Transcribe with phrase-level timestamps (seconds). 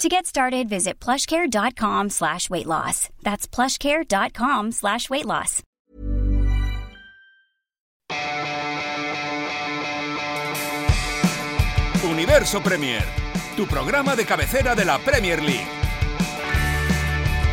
[0.00, 3.10] To get started, visit plushcare.com slash weight loss.
[3.22, 5.62] That's plushcare.com slash weight loss.
[12.02, 13.02] Universo Premier,
[13.58, 15.68] tu programa de cabecera de la Premier League.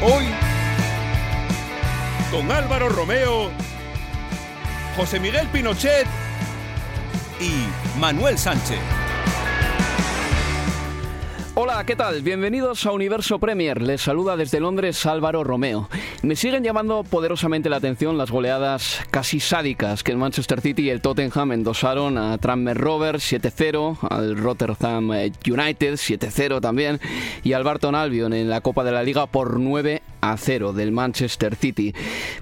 [0.01, 0.27] Hoy,
[2.31, 3.51] con Álvaro Romeo,
[4.95, 6.07] José Miguel Pinochet
[7.41, 9.06] y Manuel Sánchez.
[11.59, 12.21] Hola, ¿qué tal?
[12.21, 13.81] Bienvenidos a Universo Premier.
[13.81, 15.89] Les saluda desde Londres Álvaro Romeo.
[16.21, 20.89] Me siguen llamando poderosamente la atención las goleadas casi sádicas que el Manchester City y
[20.91, 26.99] el Tottenham endosaron a Tranmere Rovers 7-0, al Rotterdam United 7-0 también
[27.43, 30.91] y al Barton Albion en la Copa de la Liga por 9 a 0 del
[30.91, 31.93] Manchester City.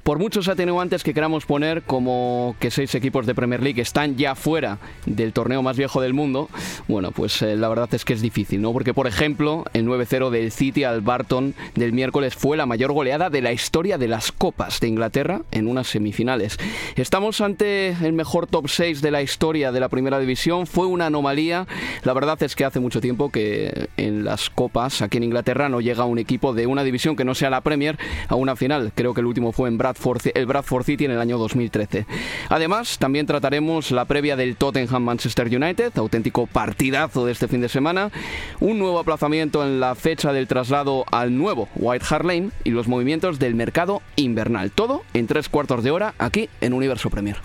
[0.03, 4.35] Por muchos atenuantes que queramos poner, como que seis equipos de Premier League están ya
[4.35, 6.49] fuera del torneo más viejo del mundo,
[6.87, 8.73] bueno, pues eh, la verdad es que es difícil, ¿no?
[8.73, 13.29] Porque, por ejemplo, el 9-0 del City al Barton del miércoles fue la mayor goleada
[13.29, 16.57] de la historia de las Copas de Inglaterra en unas semifinales.
[16.95, 21.07] Estamos ante el mejor top 6 de la historia de la Primera División, fue una
[21.07, 21.67] anomalía.
[22.03, 25.81] La verdad es que hace mucho tiempo que en las Copas aquí en Inglaterra no
[25.81, 28.91] llega un equipo de una división que no sea la Premier a una final.
[28.95, 32.05] Creo que el último fue en Bradford, el Bradford City en el año 2013.
[32.49, 37.69] Además, también trataremos la previa del Tottenham Manchester United, auténtico partidazo de este fin de
[37.69, 38.11] semana,
[38.59, 42.87] un nuevo aplazamiento en la fecha del traslado al nuevo White Hart Lane y los
[42.87, 44.71] movimientos del mercado invernal.
[44.71, 47.37] Todo en tres cuartos de hora aquí en Universo Premier.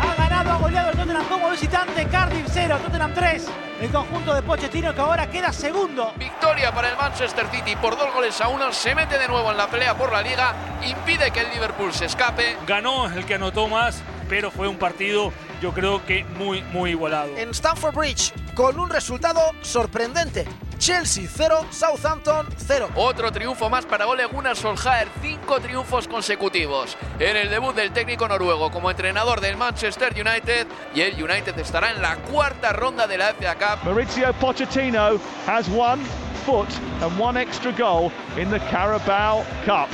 [0.00, 3.50] Ha ganado, ha goleado el Tottenham como visitante, Cardiff 0, Tottenham 3.
[3.80, 6.12] El conjunto de Pochettino que ahora queda segundo.
[6.18, 8.72] Victoria para el Manchester City por dos goles a uno.
[8.72, 10.54] Se mete de nuevo en la pelea por la liga.
[10.84, 12.56] Impide que el Liverpool se escape.
[12.66, 17.36] Ganó el que anotó más, pero fue un partido yo creo que muy, muy igualado.
[17.36, 20.46] En Stamford Bridge, con un resultado sorprendente.
[20.78, 22.90] Chelsea 0, Southampton 0.
[22.94, 26.96] Otro triunfo más para Ole Gunnar Solskjaer, cinco triunfos consecutivos.
[27.18, 31.90] En el debut del técnico noruego como entrenador del Manchester United y el United estará
[31.90, 33.84] en la cuarta ronda de la FA Cup.
[33.84, 36.04] Maurizio Pochettino has one
[36.46, 36.68] foot
[37.02, 39.88] and one extra goal in the Carabao Cup.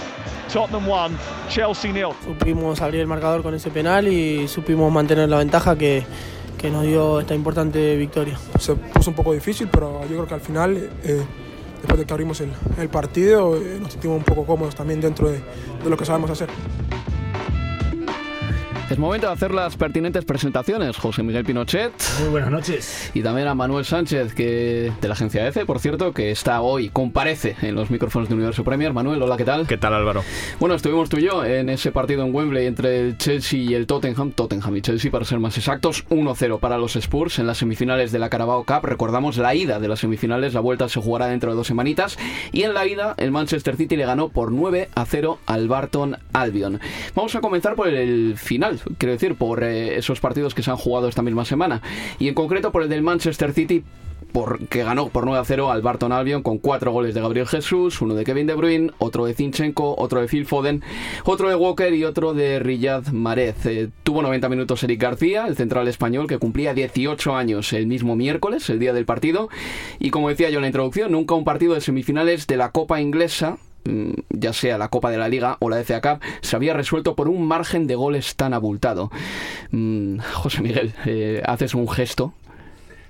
[0.55, 2.15] Tottenham 1, Chelsea 0.
[2.25, 6.07] Supimos abrir el marcador con ese penal y supimos mantener la ventaja que,
[6.57, 8.39] que nos dio esta importante victoria.
[8.61, 11.25] Se puso un poco difícil, pero yo creo que al final, eh,
[11.79, 15.29] después de que abrimos el, el partido, eh, nos sentimos un poco cómodos también dentro
[15.29, 15.41] de,
[15.83, 16.49] de lo que sabemos hacer.
[18.91, 20.99] Es momento de hacer las pertinentes presentaciones.
[20.99, 21.91] José Miguel Pinochet.
[22.21, 23.11] Muy buenas noches.
[23.15, 26.91] Y también a Manuel Sánchez, que de la agencia EFE, por cierto, que está hoy,
[26.91, 28.93] comparece en los micrófonos de Universo Premier.
[28.93, 29.67] Manuel, hola, ¿qué tal?
[29.67, 30.23] ¿Qué tal, Álvaro?
[30.61, 33.87] Bueno, estuvimos tú y yo en ese partido en Wembley entre el Chelsea y el
[33.87, 38.12] Tottenham, Tottenham y Chelsea para ser más exactos, 1-0 para los Spurs en las semifinales
[38.12, 38.84] de la Carabao Cup.
[38.84, 42.19] Recordamos la ida de las semifinales, la vuelta se jugará dentro de dos semanitas.
[42.53, 46.81] Y en la ida, el Manchester City le ganó por 9-0 al Barton Albion.
[47.15, 50.77] Vamos a comenzar por el final, quiero decir, por eh, esos partidos que se han
[50.77, 51.83] jugado esta misma semana.
[52.19, 53.85] Y en concreto por el del Manchester City
[54.35, 57.47] por, que ganó por 9 a 0 al Barton Albion con cuatro goles de Gabriel
[57.47, 60.83] Jesús, uno de Kevin De Bruyne, otro de Zinchenko, otro de Phil Foden,
[61.25, 63.65] otro de Walker y otro de Riyad Mahrez.
[63.67, 68.17] Eh, tuvo 90 minutos Eric García, el central español que cumplía 18 años el mismo
[68.17, 69.50] miércoles, el día del partido.
[70.00, 73.00] Y como decía yo en la introducción, nunca un partido de semifinales de la Copa
[73.00, 73.59] Inglesa
[74.31, 77.47] ya sea la Copa de la Liga o la FA se había resuelto por un
[77.47, 79.11] margen de goles tan abultado.
[79.71, 82.33] Mm, José Miguel, eh, haces un gesto.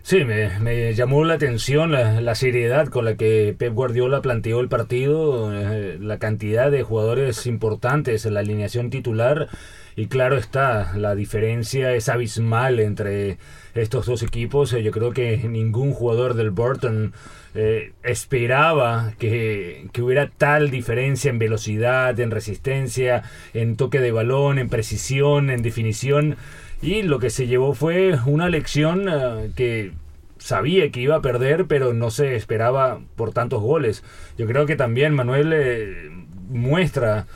[0.06, 4.60] Sí, me, me llamó la atención la, la, seriedad con la que Pep Guardiola planteó
[4.60, 9.48] el partido, eh, la cantidad de jugadores importantes en la alineación titular
[9.96, 13.38] y claro está, la diferencia es abismal entre
[13.74, 14.72] estos dos equipos.
[14.72, 17.14] Yo creo que ningún jugador del Burton
[17.54, 23.22] eh, esperaba que, que, hubiera tal diferencia en velocidad, en resistencia,
[23.54, 26.36] en toque de balón, en precisión, en definición.
[26.82, 29.93] Y lo que se llevó fue una lección uh, que
[30.38, 34.05] sabía que iba a perder, pero no se esperaba por tantos goles.
[34.37, 36.11] Yo creo que también Manuel eh,
[36.50, 37.26] muestra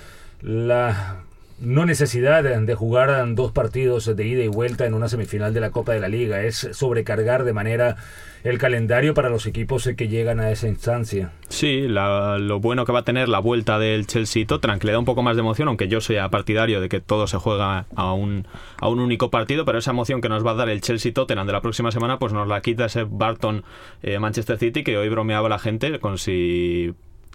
[0.42, 1.22] la
[1.60, 5.70] no necesidad de jugar dos partidos de ida y vuelta en una semifinal de la
[5.70, 7.96] Copa de la Liga, es sobrecargar de manera
[8.44, 11.32] el calendario para los equipos que llegan a esa instancia.
[11.48, 15.04] Sí, lo bueno que va a tener la vuelta del Chelsea-Tottenham, que le da un
[15.04, 18.46] poco más de emoción, aunque yo sea partidario de que todo se juega a un,
[18.78, 21.52] a un único partido, pero esa emoción que nos va a dar el Chelsea-Tottenham de
[21.52, 25.58] la próxima semana, pues nos la quita ese Barton-Manchester eh, City, que hoy bromeaba la
[25.58, 26.94] gente con si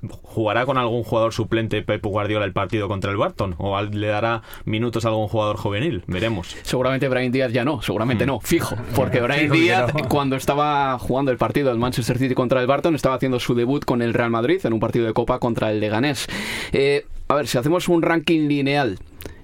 [0.10, 3.56] ¿Jugará con algún jugador suplente Pep Guardiola el partido contra el Barton?
[3.58, 6.04] ¿O le dará minutos a algún jugador juvenil?
[6.08, 6.56] Veremos.
[6.64, 8.28] Seguramente Brian Díaz ya no, seguramente mm.
[8.28, 8.76] no, fijo.
[8.96, 13.16] Porque Brian Díaz, cuando estaba jugando el partido del Manchester City contra el Barton, estaba
[13.16, 16.28] haciendo su debut con el Real Madrid en un partido de Copa contra el Leganés.
[16.72, 19.00] Eh, a ver, si hacemos un ranking lineal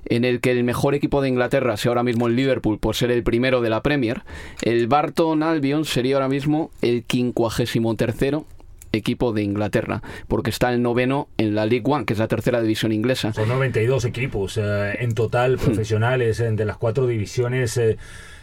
[0.05, 3.11] en el que el mejor equipo de Inglaterra sea ahora mismo el Liverpool por ser
[3.11, 4.23] el primero de la Premier,
[4.61, 8.45] el Barton Albion sería ahora mismo el quincuagésimo tercero
[8.91, 12.61] equipo de Inglaterra, porque está el noveno en la League One, que es la tercera
[12.61, 13.33] división inglesa.
[13.33, 15.59] Son 92 equipos eh, en total hmm.
[15.59, 17.77] profesionales de las cuatro divisiones.
[17.77, 17.97] Eh,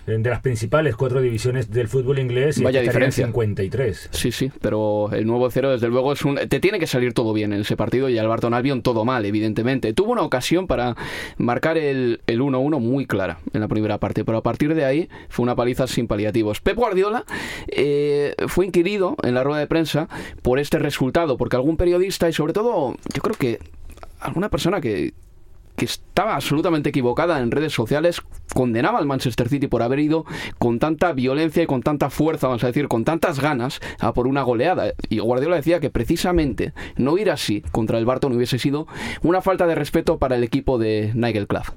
[0.06, 3.26] de las principales cuatro divisiones del fútbol inglés y Vaya diferencia.
[3.26, 4.10] 53.
[4.12, 7.32] Sí, sí, pero el nuevo cero desde luego es un te tiene que salir todo
[7.32, 9.92] bien en ese partido y al Barton Albion todo mal, evidentemente.
[9.92, 10.96] Tuvo una ocasión para
[11.38, 15.42] marcar el 1-1 muy clara en la primera parte, pero a partir de ahí fue
[15.42, 16.60] una paliza sin paliativos.
[16.60, 17.24] Pep Guardiola
[17.68, 20.08] eh, fue inquirido en la rueda de prensa
[20.42, 23.58] por este resultado, porque algún periodista y sobre todo yo creo que
[24.20, 25.14] alguna persona que,
[25.76, 28.22] que estaba absolutamente equivocada en redes sociales,
[28.54, 30.24] condenaba al Manchester City por haber ido
[30.58, 34.26] con tanta violencia y con tanta fuerza, vamos a decir, con tantas ganas a por
[34.26, 34.94] una goleada.
[35.08, 38.86] Y Guardiola decía que precisamente no ir así contra el Barton hubiese sido
[39.22, 41.74] una falta de respeto para el equipo de Nigel Clough.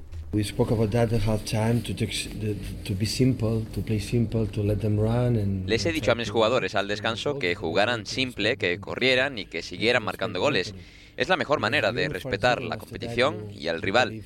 [5.66, 9.64] Les he dicho a mis jugadores al descanso que jugaran simple, que corrieran y que
[9.64, 10.76] siguieran marcando goles.
[11.20, 14.22] Es la mejor manera de respetar la competición y al rival.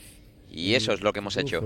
[0.51, 1.59] Y eso es lo que hemos hecho.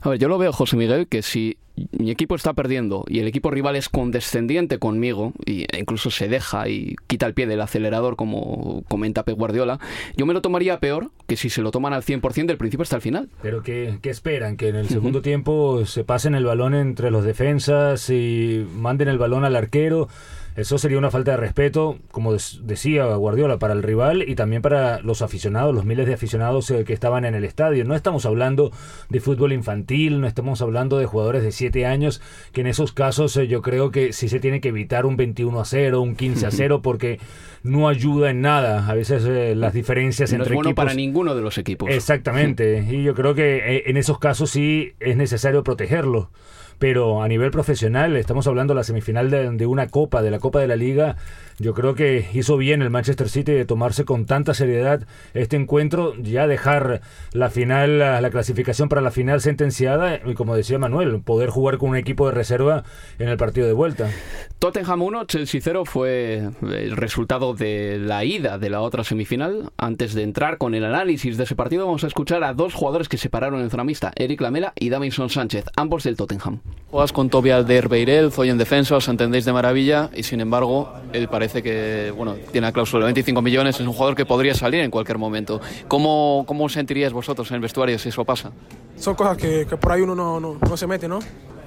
[0.00, 1.58] A ver, yo lo veo, José Miguel, que si
[1.92, 6.70] mi equipo está perdiendo y el equipo rival es condescendiente conmigo e incluso se deja
[6.70, 9.78] y quita el pie del acelerador como comenta Pep Guardiola,
[10.16, 12.96] yo me lo tomaría peor que si se lo toman al 100% del principio hasta
[12.96, 13.28] el final.
[13.42, 14.56] Pero ¿qué, esperan?
[14.56, 19.18] ¿Que en el segundo tiempo se pasen el balón entre los defensas y manden el
[19.18, 20.08] balón al arquero?
[20.56, 25.00] Eso sería una falta de respeto, como decía Guardiola, para el rival y también para
[25.00, 27.84] los aficionados, los miles de aficionados eh, que estaban en el estadio.
[27.84, 28.70] No estamos hablando
[29.08, 32.22] de fútbol infantil, no estamos hablando de jugadores de 7 años,
[32.52, 35.58] que en esos casos eh, yo creo que sí se tiene que evitar un 21
[35.58, 37.18] a 0, un 15 a 0, porque
[37.64, 38.88] no ayuda en nada.
[38.88, 40.84] A veces eh, las diferencias no entre es bueno equipos.
[40.84, 41.90] para ninguno de los equipos.
[41.90, 42.86] Exactamente.
[42.88, 46.30] y yo creo que en esos casos sí es necesario protegerlo
[46.78, 50.60] pero a nivel profesional, estamos hablando de la semifinal de, una copa, de la Copa
[50.60, 51.16] de la Liga,
[51.58, 56.14] yo creo que hizo bien el Manchester City de tomarse con tanta seriedad este encuentro,
[56.20, 57.00] ya dejar
[57.32, 61.90] la final, la, clasificación para la final sentenciada y como decía Manuel, poder jugar con
[61.90, 62.84] un equipo de reserva
[63.18, 64.10] en el partido de vuelta.
[64.58, 69.70] Tottenham 1, Chelsea 0 fue el resultado de la ida de la otra semifinal.
[69.76, 73.08] Antes de entrar con el análisis de ese partido, vamos a escuchar a dos jugadores
[73.08, 76.60] que se pararon en zona mixta, Eric Lamela y Davinson Sánchez, ambos del Tottenham.
[76.90, 81.28] Juegas con Tobias Alderweireld, hoy en defensa, os entendéis de maravilla y sin embargo, el
[81.44, 84.80] parece que bueno, tiene la cláusula de 25 millones, es un jugador que podría salir
[84.80, 85.60] en cualquier momento.
[85.88, 88.50] ¿Cómo, cómo sentiríais vosotros en el vestuario si eso pasa?
[88.96, 91.18] Son cosas que, por ahí uno no, no, se mete, ¿no?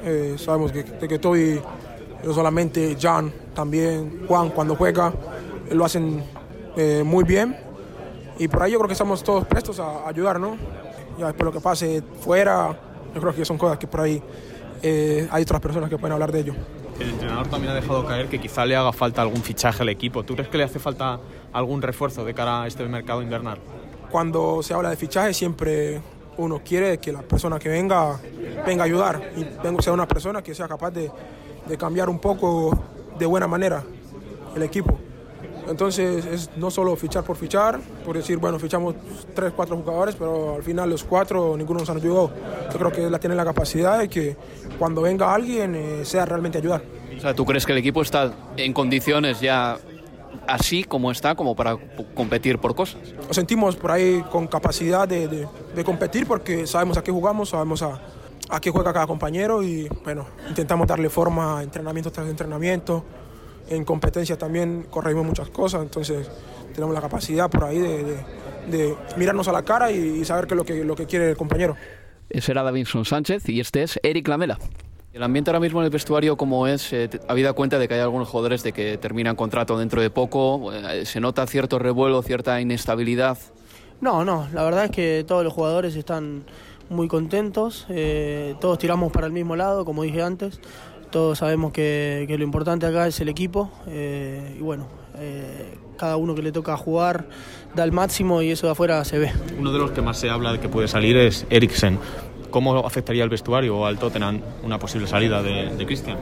[0.04, 1.62] Eh, sabemos que, que estoy,
[2.24, 5.14] no solamente Jan, también Juan cuando juega,
[5.72, 6.24] lo hacen
[6.76, 7.56] eh, muy bien.
[8.40, 10.58] Y por ahí yo creo que estamos todos prestos a ayudar, ¿no?
[11.20, 12.76] Ya después lo que pase fuera,
[13.14, 14.22] yo creo que son cosas que por ahí
[14.82, 16.56] eh, hay otras personas que pueden hablar de ello.
[17.00, 20.24] El entrenador también ha dejado caer que quizá le haga falta algún fichaje al equipo.
[20.24, 21.20] ¿Tú crees que le hace falta
[21.54, 23.60] algún refuerzo de cara a este mercado invernal?
[24.10, 26.02] Cuando se habla de fichaje siempre
[26.38, 28.20] uno quiere que la persona que venga
[28.66, 31.12] venga a ayudar y sea una persona que sea capaz de,
[31.68, 32.78] de cambiar un poco
[33.18, 33.84] de buena manera
[34.56, 34.98] el equipo.
[35.70, 38.96] Entonces es no solo fichar por fichar, por decir, bueno, fichamos
[39.36, 42.32] tres, cuatro jugadores, pero al final los cuatro ninguno nos han ayudado.
[42.72, 44.36] Yo creo que la tiene la capacidad de que
[44.80, 46.84] cuando venga alguien eh, sea realmente ayudar.
[47.16, 49.78] O sea, ¿tú crees que el equipo está en condiciones ya
[50.48, 51.78] así como está, como para
[52.14, 52.98] competir por cosas.
[53.28, 57.50] Nos sentimos por ahí con capacidad de, de, de competir porque sabemos a qué jugamos,
[57.50, 58.00] sabemos a,
[58.50, 63.04] a qué juega cada compañero y bueno, intentamos darle forma a entrenamiento tras entrenamiento.
[63.70, 66.30] En competencia también corregimos muchas cosas, entonces
[66.74, 68.18] tenemos la capacidad por ahí de, de,
[68.72, 71.32] de mirarnos a la cara y, y saber qué es lo que, lo que quiere
[71.32, 71.76] el compañero.
[72.30, 74.58] Ese era Davinson Sánchez y este es Eric Lamela.
[75.14, 78.02] El ambiente ahora mismo en el vestuario, como es, eh, habida cuenta de que hay
[78.02, 82.62] algunos jugadores de que terminan contrato dentro de poco, eh, se nota cierto revuelo, cierta
[82.62, 83.38] inestabilidad.
[84.00, 86.44] No, no, la verdad es que todos los jugadores están
[86.90, 90.60] muy contentos, eh, todos tiramos para el mismo lado, como dije antes,
[91.12, 94.88] todos sabemos que, que lo importante acá es el equipo eh, y bueno,
[95.18, 97.28] eh, cada uno que le toca jugar
[97.76, 99.32] da el máximo y eso de afuera se ve.
[99.58, 102.00] Uno de los que más se habla de que puede salir es Eriksen.
[102.50, 106.18] ¿Cómo afectaría al vestuario o al Tottenham una posible salida de, de Christian?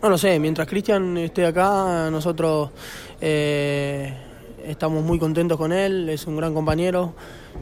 [0.00, 2.70] No lo sé, mientras Cristian esté acá, nosotros
[3.20, 4.25] eh,
[4.66, 7.14] estamos muy contentos con él, es un gran compañero,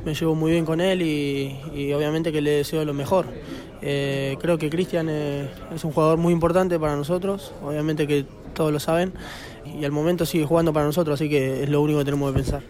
[0.04, 3.26] me llevo muy bien con él y, obviamente que le deseo lo mejor.
[3.82, 8.80] Eh, creo que Cristian es un jugador muy importante para nosotros, obviamente que todos lo
[8.80, 9.12] saben,
[9.64, 12.36] y al momento sigue jugando para nosotros, así que es lo único que tenemos que
[12.36, 12.62] pensar.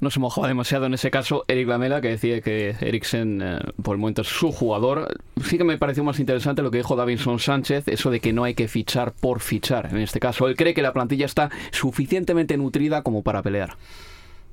[0.00, 3.94] No se mojaba demasiado en ese caso Eric Lamela, que decía que Eriksen eh, por
[3.94, 5.08] el momento es su jugador.
[5.44, 8.44] Sí que me pareció más interesante lo que dijo Davinson Sánchez, eso de que no
[8.44, 9.88] hay que fichar por fichar.
[9.90, 13.76] En este caso, él cree que la plantilla está suficientemente nutrida como para pelear.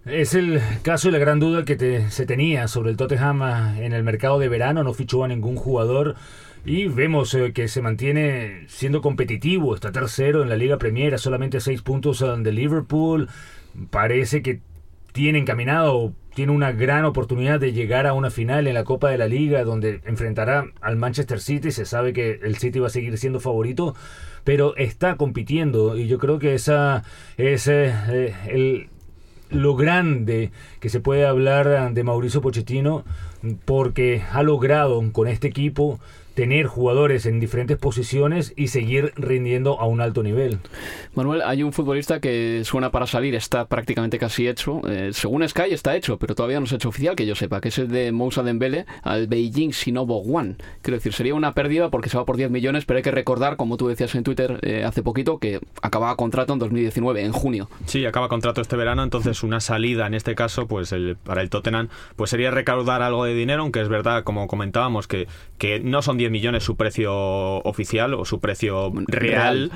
[0.05, 3.41] Es el caso y la gran duda que te, se tenía sobre el Tottenham
[3.77, 4.83] en el mercado de verano.
[4.83, 6.15] No fichó a ningún jugador
[6.65, 9.74] y vemos eh, que se mantiene siendo competitivo.
[9.74, 13.29] Está tercero en la Liga Premier, solamente seis puntos de Liverpool.
[13.91, 14.60] Parece que
[15.13, 19.17] tiene encaminado, tiene una gran oportunidad de llegar a una final en la Copa de
[19.17, 21.72] la Liga, donde enfrentará al Manchester City.
[21.72, 23.95] Se sabe que el City va a seguir siendo favorito,
[24.43, 27.03] pero está compitiendo y yo creo que esa
[27.38, 28.89] es eh, el
[29.53, 33.03] lo grande que se puede hablar de Mauricio Pochettino
[33.65, 36.00] porque ha logrado con este equipo
[36.34, 40.60] tener jugadores en diferentes posiciones y seguir rindiendo a un alto nivel.
[41.16, 44.82] Manuel, hay un futbolista que suena para salir, está prácticamente casi hecho.
[44.88, 47.62] Eh, según Sky está hecho, pero todavía no se ha hecho oficial, que yo sepa,
[47.62, 50.56] que es el de Moussa Dembele al Beijing Sinobo One.
[50.82, 53.56] Quiero decir, sería una pérdida porque se va por 10 millones, pero hay que recordar,
[53.58, 57.70] como tú decías en Twitter eh, hace poquito, que acababa contrato en 2019, en junio.
[57.86, 61.50] Sí, acaba contrato este verano, entonces una salida en este caso, pues el, para el
[61.50, 66.02] Tottenham, pues sería recaudar algo de dinero, aunque es verdad, como comentábamos, que, que no
[66.02, 69.72] son 10 millones su precio oficial o su precio real, real.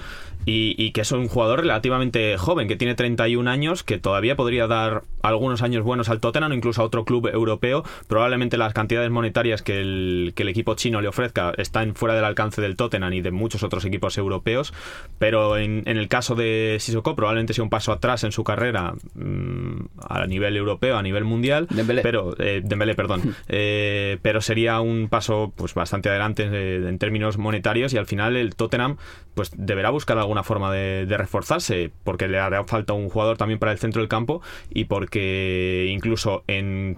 [0.45, 4.65] Y, y, que es un jugador relativamente joven, que tiene 31 años, que todavía podría
[4.65, 7.83] dar algunos años buenos al Tottenham o incluso a otro club europeo.
[8.07, 12.23] Probablemente las cantidades monetarias que el, que el equipo chino le ofrezca están fuera del
[12.23, 14.73] alcance del Tottenham y de muchos otros equipos europeos,
[15.19, 18.93] pero en, en el caso de Sissoko probablemente sea un paso atrás en su carrera
[19.15, 22.01] mmm, a nivel europeo, a nivel mundial, Dembélé.
[22.01, 27.37] pero eh, Dembélé, perdón, eh, pero sería un paso pues bastante adelante en, en términos
[27.37, 28.97] monetarios y al final el Tottenham
[29.33, 33.71] pues deberá buscar alguna forma de, reforzarse, porque le hará falta un jugador también para
[33.71, 36.97] el centro del campo y porque incluso en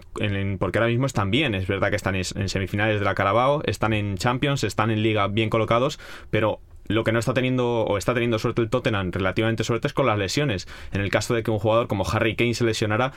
[0.60, 3.62] porque ahora mismo están bien, es verdad que están en, en semifinales de la Carabao,
[3.65, 7.98] están en Champions, están en Liga bien colocados, pero lo que no está teniendo o
[7.98, 10.67] está teniendo suerte el Tottenham, relativamente suerte, es con las lesiones.
[10.91, 13.13] En el caso de que un jugador como Harry Kane se lesionara,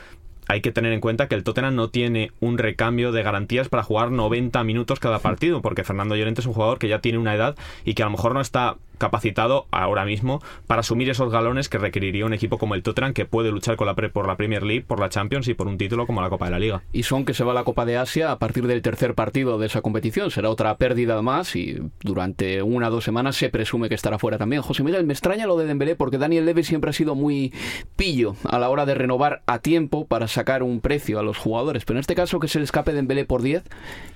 [0.53, 3.83] hay que tener en cuenta que el Tottenham no tiene un recambio de garantías para
[3.83, 7.35] jugar 90 minutos cada partido, porque Fernando Llorente es un jugador que ya tiene una
[7.35, 7.57] edad
[7.87, 11.77] y que a lo mejor no está capacitado ahora mismo para asumir esos galones que
[11.77, 14.63] requeriría un equipo como el Tottenham que puede luchar con la pre por la Premier
[14.63, 16.83] League, por la Champions y por un título como la Copa de la Liga.
[16.93, 19.59] Y son que se va a la Copa de Asia a partir del tercer partido
[19.59, 20.31] de esa competición.
[20.31, 24.39] Será otra pérdida más y durante una o dos semanas se presume que estará fuera
[24.39, 24.63] también.
[24.63, 27.53] José Miguel, me extraña lo de Dembélé porque Daniel Levy siempre ha sido muy
[27.97, 31.85] pillo a la hora de renovar a tiempo para sacar un precio a los jugadores.
[31.85, 33.65] Pero en este caso que se le escape Dembélé por 10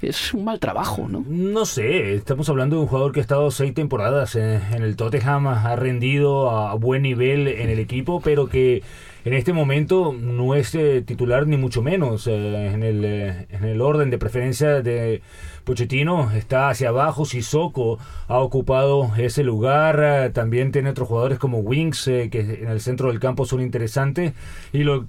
[0.02, 1.25] es un mal trabajo, ¿no?
[1.26, 4.97] No sé, estamos hablando de un jugador que ha estado seis temporadas en, en el
[4.97, 8.83] Tottenham, ha rendido a buen nivel en el equipo, pero que
[9.26, 13.64] en este momento no es eh, titular ni mucho menos eh, en, el, eh, en
[13.64, 15.21] el orden de preferencia de
[15.64, 16.30] Pochettino.
[16.30, 22.61] Está hacia abajo, Sissoko ha ocupado ese lugar, también tiene otros jugadores como Wings que
[22.62, 24.33] en el centro del campo son interesantes.
[24.73, 25.06] Y lo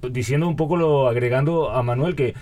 [0.00, 2.34] diciendo un poco lo agregando a Manuel que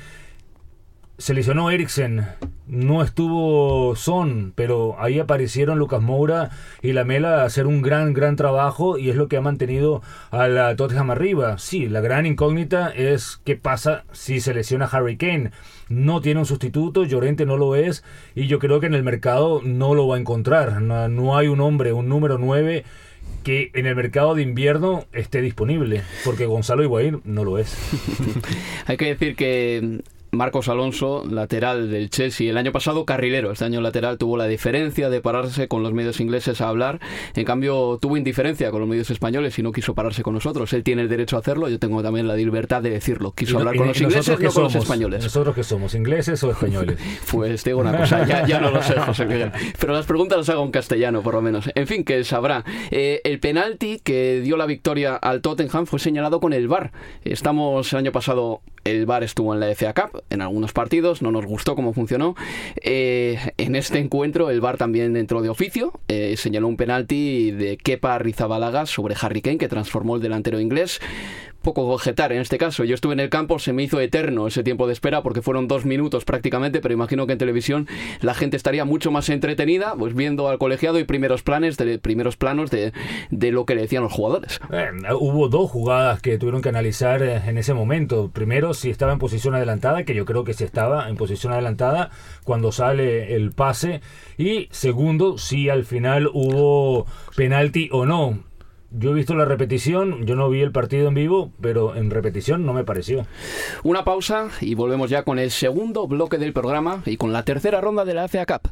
[1.19, 2.27] se lesionó Eriksen,
[2.67, 6.51] no estuvo Son, pero ahí aparecieron Lucas Moura
[6.83, 10.49] y Lamela a hacer un gran, gran trabajo y es lo que ha mantenido a
[10.49, 11.59] la Tottenham arriba.
[11.59, 15.53] Sí, la gran incógnita es qué pasa si se lesiona Harry Kane.
[15.89, 18.05] No tiene un sustituto, Llorente no lo es
[18.35, 20.83] y yo creo que en el mercado no lo va a encontrar.
[20.83, 22.85] No, no hay un hombre, un número 9
[23.43, 27.77] que en el mercado de invierno esté disponible, porque Gonzalo Higuaín no lo es.
[28.87, 30.01] Hay que decir que
[30.37, 35.09] Marcos Alonso, lateral del Chelsea, el año pasado carrilero, este año lateral tuvo la diferencia
[35.09, 37.01] de pararse con los medios ingleses a hablar,
[37.35, 40.73] en cambio tuvo indiferencia con los medios españoles y no quiso pararse con nosotros.
[40.73, 43.33] Él tiene el derecho a hacerlo, yo tengo también la libertad de decirlo.
[43.33, 45.25] Quiso hablar con los ingleses, no con los españoles.
[45.25, 46.99] ¿Nosotros qué somos, ingleses o españoles?
[47.31, 49.53] pues digo una cosa, ya, no lo sé, José Miguel.
[49.79, 51.71] Pero las preguntas las hago en castellano, por lo menos.
[51.75, 52.65] En fin, que sabrá.
[52.91, 56.93] Eh, el penalti que dio la victoria al Tottenham fue señalado con el VAR.
[57.25, 61.31] Estamos el año pasado el VAR estuvo en la FA Cup en algunos partidos, no
[61.31, 62.35] nos gustó cómo funcionó.
[62.83, 67.77] Eh, en este encuentro el VAR también entró de oficio, eh, señaló un penalti de
[67.77, 71.01] Kepa Rizabalaga sobre Harry Kane que transformó el delantero inglés
[71.67, 72.85] poco en este caso.
[72.85, 75.67] Yo estuve en el campo, se me hizo eterno ese tiempo de espera porque fueron
[75.67, 77.89] dos minutos prácticamente, pero imagino que en televisión
[78.21, 82.37] la gente estaría mucho más entretenida, pues viendo al colegiado y primeros planes de primeros
[82.37, 82.93] planos de,
[83.31, 84.61] de lo que le decían los jugadores.
[84.73, 88.31] Eh, hubo dos jugadas que tuvieron que analizar eh, en ese momento.
[88.33, 92.11] Primero, si estaba en posición adelantada, que yo creo que sí estaba en posición adelantada
[92.45, 94.01] cuando sale el pase.
[94.39, 98.46] Y segundo, si al final hubo penalti o no
[98.99, 102.65] yo he visto la repetición, yo no vi el partido en vivo, pero en repetición
[102.65, 103.27] no me pareció.
[103.83, 107.81] Una pausa y volvemos ya con el segundo bloque del programa y con la tercera
[107.81, 108.69] ronda de la FA Cup.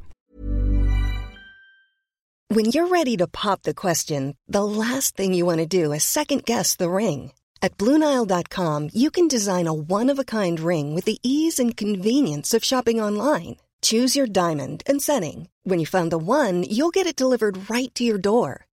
[2.51, 6.05] When you're ready to pop the question, the last thing you want to do is
[6.05, 7.33] second guess the ring.
[7.63, 13.01] At BlueNile.com, you can design a one-of-a-kind ring with the ease and convenience of shopping
[13.01, 13.57] online.
[13.81, 15.49] Choose your diamond and setting.
[15.65, 18.67] When you find the one, you'll get it delivered right to your door.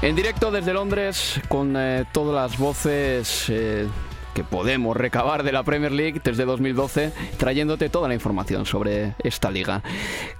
[0.00, 3.88] En directo desde Londres, con eh, todas las voces eh,
[4.32, 9.50] que podemos recabar de la Premier League desde 2012, trayéndote toda la información sobre esta
[9.50, 9.82] liga.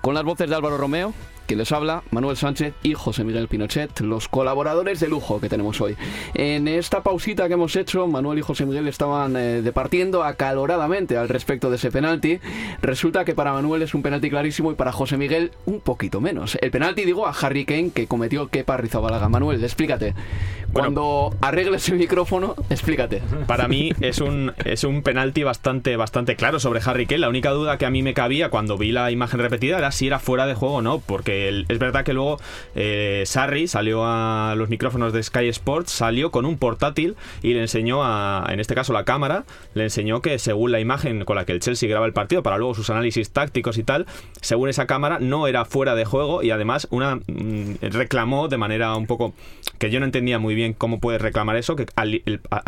[0.01, 1.13] Con las voces de Álvaro Romeo,
[1.49, 5.81] que les habla, Manuel Sánchez y José Miguel Pinochet, los colaboradores de lujo que tenemos
[5.81, 5.97] hoy.
[6.35, 11.31] En esta pausita que hemos hecho, Manuel y José Miguel estaban eh, departiendo acaloradamente al
[11.31, 12.39] respecto de ese penalti.
[12.83, 16.59] Resulta que para Manuel es un penalti clarísimo y para José Miguel un poquito menos.
[16.61, 19.31] El penalti, digo, a Harry Kane que cometió Kepa Rizabalaga.
[19.31, 20.15] Manuel, explícate.
[20.75, 23.23] Cuando arregles el micrófono, explícate.
[23.47, 27.21] Para mí es un, es un penalti bastante, bastante claro sobre Harry Kane.
[27.21, 30.07] La única duda que a mí me cabía cuando vi la imagen repetida era si
[30.07, 32.39] era fuera de juego o no, porque es verdad que luego
[32.75, 37.61] eh, Sarri salió a los micrófonos de Sky Sports, salió con un portátil y le
[37.61, 41.45] enseñó a, en este caso la cámara, le enseñó que según la imagen con la
[41.45, 44.07] que el Chelsea graba el partido, para luego sus análisis tácticos y tal,
[44.41, 48.95] según esa cámara no era fuera de juego y además una mm, reclamó de manera
[48.97, 49.35] un poco
[49.79, 52.23] que yo no entendía muy bien cómo puede reclamar eso, que al,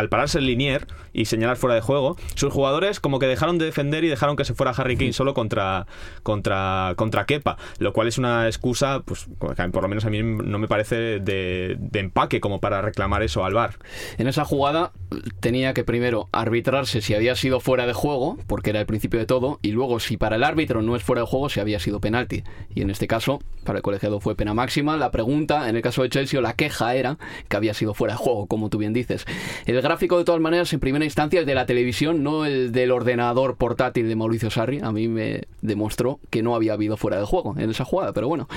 [0.08, 4.04] pararse el linier y señalar fuera de juego, sus jugadores como que dejaron de defender
[4.04, 5.86] y dejaron que se fuera Harry Kane solo contra
[6.22, 10.58] contra contra Kepa, lo cual es una excusa, pues por lo menos a mí no
[10.58, 13.76] me parece de, empaque como para reclamar eso al VAR.
[14.18, 14.92] En esa jugada
[15.40, 19.26] tenía que primero arbitrarse si había sido fuera de juego, porque era el principio de
[19.26, 22.00] todo, y luego si para el árbitro no es fuera de juego, si había sido
[22.00, 22.44] penalti.
[22.74, 24.96] Y en este caso, para el colegiado fue pena máxima.
[24.98, 27.16] La pregunta, en el caso de Chelsea, la queja era
[27.48, 29.24] que había sido fuera de juego, como tú bien dices.
[29.64, 32.90] El gráfico, de todas maneras, en primera instancia, es de la televisión, no el del
[32.90, 34.80] ordenador portátil de Mauricio Sarri.
[34.82, 38.28] A mí me demostró que no había habido fuera de juego en esa jugada, pero
[38.28, 38.48] bueno.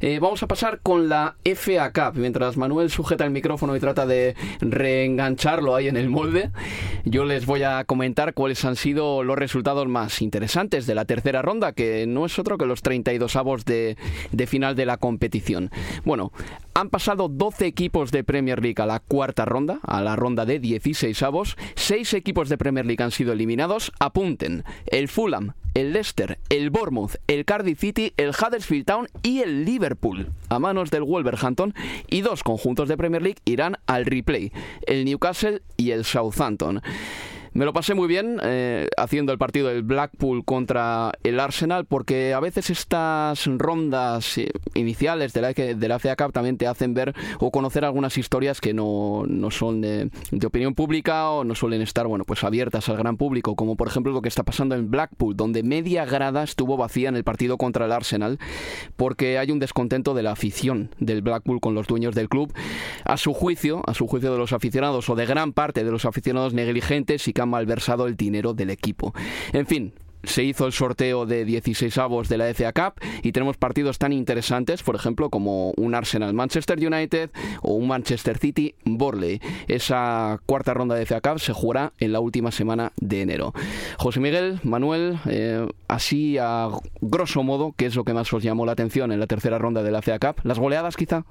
[0.00, 2.18] Eh, vamos a pasar con la FA Cup.
[2.18, 6.50] Mientras Manuel sujeta el micrófono y trata de reengancharlo ahí en el molde,
[7.04, 11.42] yo les voy a comentar cuáles han sido los resultados más interesantes de la tercera
[11.42, 13.96] ronda, que no es otro que los 32 avos de,
[14.32, 15.70] de final de la competición.
[16.04, 16.32] Bueno,
[16.74, 20.60] han pasado 12 equipos de Premier League a la cuarta ronda, a la ronda de
[20.60, 21.56] 16 avos.
[21.74, 23.92] Seis equipos de Premier League han sido eliminados.
[23.98, 29.64] Apunten, el Fulham, el Leicester, el Bournemouth, el Cardiff City, el Huddersfield Town y el
[29.64, 31.72] Liverpool a manos del Wolverhampton
[32.08, 34.52] y dos conjuntos de Premier League irán al replay,
[34.86, 36.82] el Newcastle y el Southampton.
[37.52, 42.34] Me lo pasé muy bien eh, haciendo el partido del Blackpool contra el Arsenal porque
[42.34, 46.94] a veces estas rondas eh, iniciales de la, de la FA Cup también te hacen
[46.94, 51.54] ver o conocer algunas historias que no, no son de, de, opinión pública o no
[51.54, 54.74] suelen estar bueno pues abiertas al gran público como por ejemplo lo que está pasando
[54.74, 58.38] en Blackpool donde media grada estuvo vacía en el partido contra el Arsenal
[58.96, 62.52] porque hay un descontento de la afición del Blackpool con los dueños del club.
[63.04, 66.04] A su juicio a su juicio de los aficionados o de gran parte de los
[66.04, 69.14] aficionados negligentes y que malversado el dinero del equipo.
[69.52, 69.92] En fin,
[70.24, 74.12] se hizo el sorteo de 16 avos de la FA Cup y tenemos partidos tan
[74.12, 77.30] interesantes, por ejemplo, como un Arsenal Manchester United
[77.62, 79.40] o un Manchester City Borley.
[79.68, 83.52] Esa cuarta ronda de FA Cup se jugará en la última semana de enero.
[83.96, 86.68] José Miguel, Manuel, eh, así a
[87.00, 89.84] grosso modo, ¿qué es lo que más os llamó la atención en la tercera ronda
[89.84, 90.40] de la FA Cup?
[90.42, 91.24] ¿Las goleadas quizá?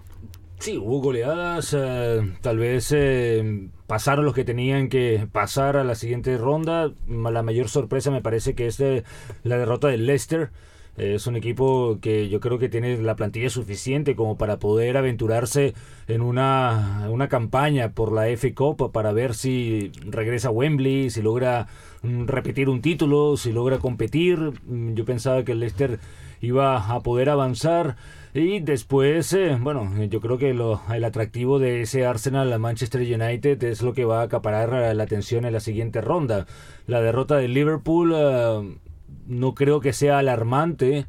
[0.60, 5.96] Sí, hubo goleadas, eh, tal vez eh, pasaron los que tenían que pasar a la
[5.96, 6.92] siguiente ronda.
[7.08, 9.04] La mayor sorpresa me parece que es de
[9.44, 10.52] la derrota del Leicester.
[10.98, 15.76] Es un equipo que yo creo que tiene la plantilla suficiente como para poder aventurarse
[16.08, 21.22] en una, una campaña por la F Cup para ver si regresa a Wembley, si
[21.22, 21.68] logra
[22.02, 24.40] mm, repetir un título, si logra competir.
[24.66, 26.00] Mm, yo pensaba que el Leicester
[26.42, 27.96] iba a poder avanzar.
[28.38, 33.02] Y después, eh, bueno, yo creo que lo, el atractivo de ese Arsenal a Manchester
[33.02, 36.46] United es lo que va a acaparar la atención en la siguiente ronda.
[36.86, 38.78] La derrota de Liverpool uh,
[39.26, 41.08] no creo que sea alarmante.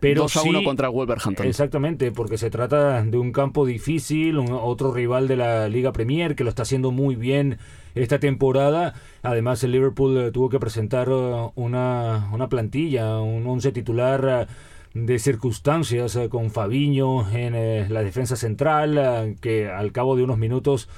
[0.00, 1.46] Pero 2 a 1 contra Wolverhampton.
[1.46, 6.34] Exactamente, porque se trata de un campo difícil, un, otro rival de la Liga Premier
[6.34, 7.58] que lo está haciendo muy bien
[7.94, 8.94] esta temporada.
[9.22, 14.48] Además, el Liverpool uh, tuvo que presentar uh, una, una plantilla, un once titular
[14.94, 20.24] de circunstancias eh, con Fabiño en eh, la defensa central, eh, que al cabo de
[20.24, 20.88] unos minutos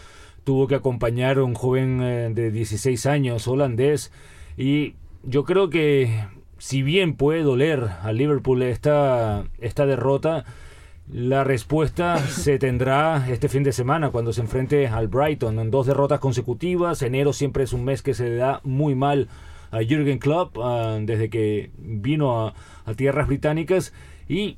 [0.45, 4.13] tuvo que acompañar a un joven de 16 años holandés.
[4.59, 6.27] Y yo creo que
[6.59, 10.45] si bien puede doler a Liverpool esta, esta derrota,
[11.11, 15.87] la respuesta se tendrá este fin de semana cuando se enfrente al Brighton en dos
[15.87, 17.01] derrotas consecutivas.
[17.03, 19.29] Enero siempre es un mes que se da muy mal
[19.75, 22.55] a Jürgen Klopp uh, desde que vino a,
[22.97, 23.93] tierras británicas
[24.29, 24.57] y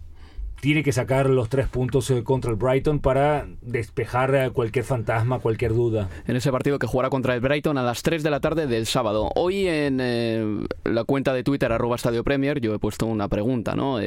[0.60, 5.38] tiene que sacar los tres puntos eh, contra el Brighton para despejar eh, cualquier fantasma,
[5.38, 6.08] cualquier duda.
[6.26, 8.86] En ese partido que jugará contra el Brighton a las 3 de la tarde del
[8.86, 9.30] sábado.
[9.36, 13.74] Hoy en eh, la cuenta de Twitter arroba Estadio Premier yo he puesto una pregunta,
[13.74, 13.98] ¿no?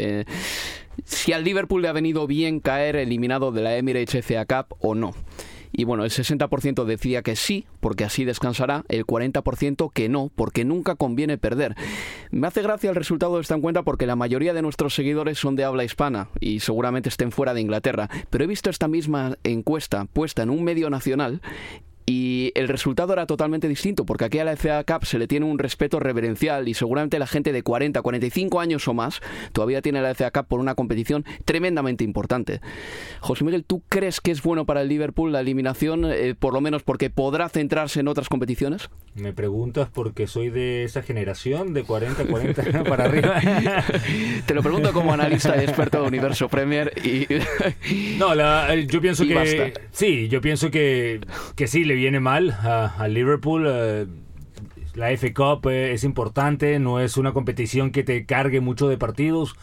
[1.05, 4.95] Si al Liverpool le ha venido bien caer eliminado de la Emirates FA Cup o
[4.95, 5.13] no.
[5.71, 10.65] Y bueno, el 60% decía que sí, porque así descansará, el 40% que no, porque
[10.65, 11.75] nunca conviene perder.
[12.31, 15.55] Me hace gracia el resultado de esta encuesta porque la mayoría de nuestros seguidores son
[15.55, 20.05] de habla hispana y seguramente estén fuera de Inglaterra, pero he visto esta misma encuesta
[20.05, 21.41] puesta en un medio nacional
[22.09, 25.45] y el resultado era totalmente distinto, porque aquí a la FA Cup se le tiene
[25.45, 29.21] un respeto reverencial y seguramente la gente de 40, 45 años o más
[29.53, 32.61] todavía tiene la FA Cup por una competición tremendamente importante.
[33.19, 36.61] José Miguel, ¿tú crees que es bueno para el Liverpool la eliminación, eh, por lo
[36.61, 38.89] menos porque podrá centrarse en otras competiciones?
[39.13, 43.39] Me preguntas porque soy de esa generación, de 40, 40 para arriba.
[44.47, 47.27] Te lo pregunto como analista y experto de Universo Premier y...
[48.17, 49.35] no, la, yo pienso que...
[49.35, 49.81] Basta.
[49.91, 51.21] Sí, yo pienso que,
[51.55, 53.67] que sí, le viene mal a, Liverpool.
[53.67, 54.29] Uh,
[54.95, 58.97] la FA Cup eh, es importante, no es una competición que te cargue mucho de
[58.97, 59.55] partidos,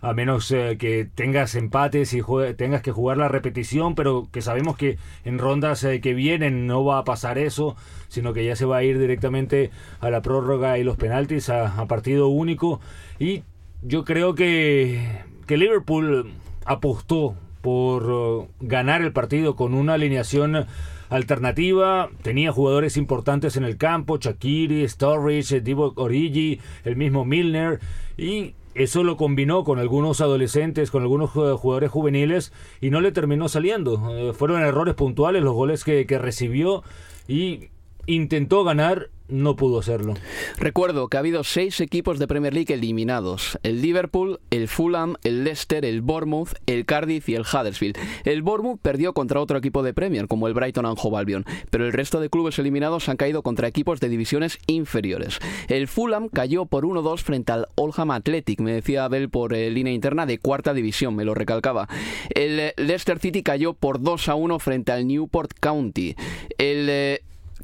[0.00, 2.22] a menos eh, que tengas empates y
[2.56, 6.84] tengas que jugar la repetición, pero que sabemos que en rondas eh, que vienen no
[6.84, 7.76] va a pasar eso,
[8.08, 11.80] sino que ya se va a ir directamente a la prórroga y los penaltis a,
[11.80, 12.80] a partido único.
[13.20, 13.44] Y
[13.82, 16.32] yo creo que, que Liverpool
[16.64, 20.66] apostó por uh, ganar el partido con una alineación
[21.08, 22.10] alternativa.
[22.22, 27.80] Tenía jugadores importantes en el campo, Shakiri, Sturridge, Divo Origi, el mismo Milner.
[28.18, 33.48] Y eso lo combinó con algunos adolescentes, con algunos jugadores juveniles y no le terminó
[33.48, 34.10] saliendo.
[34.16, 36.82] Eh, fueron errores puntuales los goles que, que recibió
[37.28, 37.68] y
[38.06, 40.14] intentó ganar no pudo hacerlo.
[40.58, 45.44] Recuerdo que ha habido seis equipos de Premier League eliminados: el Liverpool, el Fulham, el
[45.44, 47.96] Leicester, el Bournemouth, el Cardiff y el Huddersfield.
[48.24, 51.22] El Bournemouth perdió contra otro equipo de Premier, como el Brighton and Hove
[51.70, 55.38] pero el resto de clubes eliminados han caído contra equipos de divisiones inferiores.
[55.68, 59.92] El Fulham cayó por 1-2 frente al Oldham Athletic, me decía Abel por eh, línea
[59.92, 61.88] interna de cuarta división, me lo recalcaba.
[62.34, 66.16] El eh, Leicester City cayó por 2-1 frente al Newport County.
[66.58, 67.22] El eh,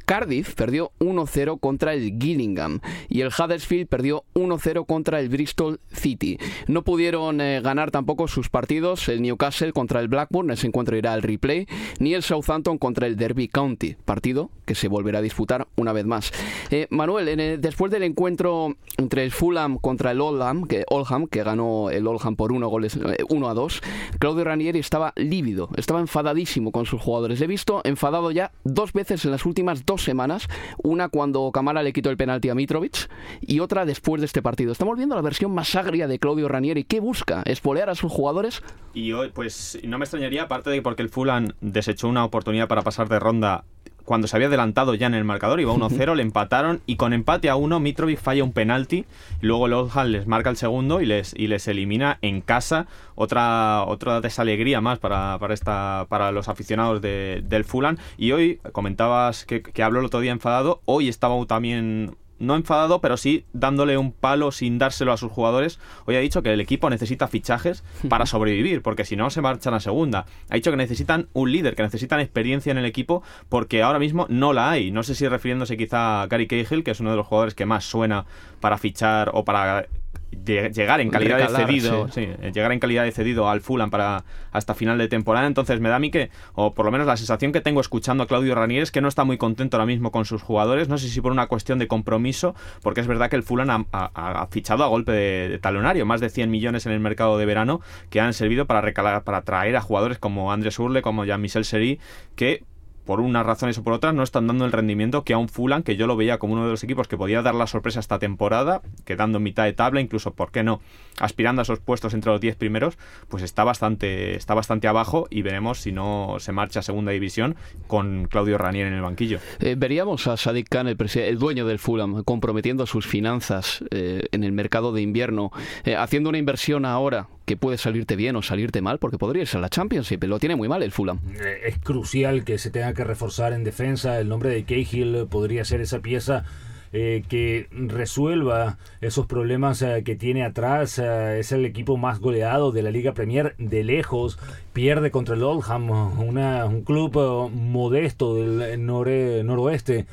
[0.09, 6.39] Cardiff perdió 1-0 contra el Gillingham y el Huddersfield perdió 1-0 contra el Bristol City.
[6.65, 11.13] No pudieron eh, ganar tampoco sus partidos el Newcastle contra el Blackburn, ese encuentro irá
[11.13, 11.67] al replay,
[11.99, 16.07] ni el Southampton contra el Derby County, partido que se volverá a disputar una vez
[16.07, 16.31] más.
[16.71, 21.91] Eh, Manuel, después del encuentro entre el Fulham contra el Oldham, que, Oldham, que ganó
[21.91, 23.81] el Oldham por 1 goles 1 eh, a 2,
[24.17, 27.39] Claudio Ranieri estaba lívido, estaba enfadadísimo con sus jugadores.
[27.41, 30.47] He visto enfadado ya dos veces en las últimas dos semanas,
[30.81, 33.09] una cuando Camara le quitó el penalti a Mitrovic
[33.41, 34.71] y otra después de este partido.
[34.71, 36.83] Estamos viendo la versión más agria de Claudio Ranieri.
[36.83, 37.43] ¿Qué busca?
[37.45, 38.61] ¿Espolear a sus jugadores?
[38.93, 42.81] Y hoy, pues no me extrañaría, aparte de porque el Fulham desechó una oportunidad para
[42.81, 43.65] pasar de ronda
[44.09, 47.47] cuando se había adelantado ya en el marcador, iba 1-0, le empataron y con empate
[47.47, 49.05] a 1 Mitrovic falla un penalti,
[49.39, 53.83] luego el Oldham les marca el segundo y les, y les elimina en casa, otra,
[53.83, 57.97] otra desalegría más para, para, esta, para los aficionados del Fulham.
[58.17, 63.01] Y hoy comentabas que, que habló el otro día enfadado, hoy estaba también no enfadado,
[63.01, 65.79] pero sí dándole un palo sin dárselo a sus jugadores.
[66.05, 69.73] Hoy ha dicho que el equipo necesita fichajes para sobrevivir, porque si no se marchan
[69.73, 70.25] a segunda.
[70.49, 74.25] Ha dicho que necesitan un líder, que necesitan experiencia en el equipo, porque ahora mismo
[74.29, 74.91] no la hay.
[74.91, 77.65] No sé si refiriéndose quizá a Gary Cahill, que es uno de los jugadores que
[77.65, 78.25] más suena
[78.59, 79.87] para fichar o para
[80.31, 84.97] llegar en calidad de cedido, llegar en calidad de cedido al Fulham para hasta final
[84.97, 85.47] de temporada.
[85.47, 88.23] Entonces me da a mí que, o por lo menos la sensación que tengo escuchando
[88.23, 90.89] a Claudio Ranieri es que no está muy contento ahora mismo con sus jugadores.
[90.89, 94.47] No sé si por una cuestión de compromiso, porque es verdad que el Fulham ha,
[94.51, 98.21] fichado a golpe de, talonario más de 100 millones en el mercado de verano que
[98.21, 101.99] han servido para recalar, para traer a jugadores como Andrés Urle, como Jean-Michel Seri,
[102.35, 102.63] que
[103.09, 105.81] por unas razones o por otras, no están dando el rendimiento que a un Fulham,
[105.81, 108.19] que yo lo veía como uno de los equipos que podía dar la sorpresa esta
[108.19, 110.79] temporada, quedando en mitad de tabla, incluso, ¿por qué no?
[111.19, 115.41] Aspirando a esos puestos entre los 10 primeros, pues está bastante, está bastante abajo y
[115.41, 117.55] veremos si no se marcha a segunda división
[117.87, 119.39] con Claudio Ranier en el banquillo.
[119.59, 124.51] Eh, veríamos a Sadik Khan, el, dueño del Fulham, comprometiendo sus finanzas eh, en el
[124.51, 125.51] mercado de invierno,
[125.83, 129.57] eh, haciendo una inversión ahora que puede salirte bien o salirte mal, porque podría irse
[129.57, 130.23] a la Championship.
[130.25, 131.19] Lo tiene muy mal el Fulham.
[131.33, 134.19] Eh, es crucial que se tenga que reforzar en defensa.
[134.19, 136.45] El nombre de Cahill podría ser esa pieza
[136.93, 140.99] eh, que resuelva esos problemas eh, que tiene atrás.
[140.99, 144.39] es el equipo más goleado de la Liga Premier de lejos.
[144.73, 150.05] Pierde contra el Oldham, un club modesto del noroeste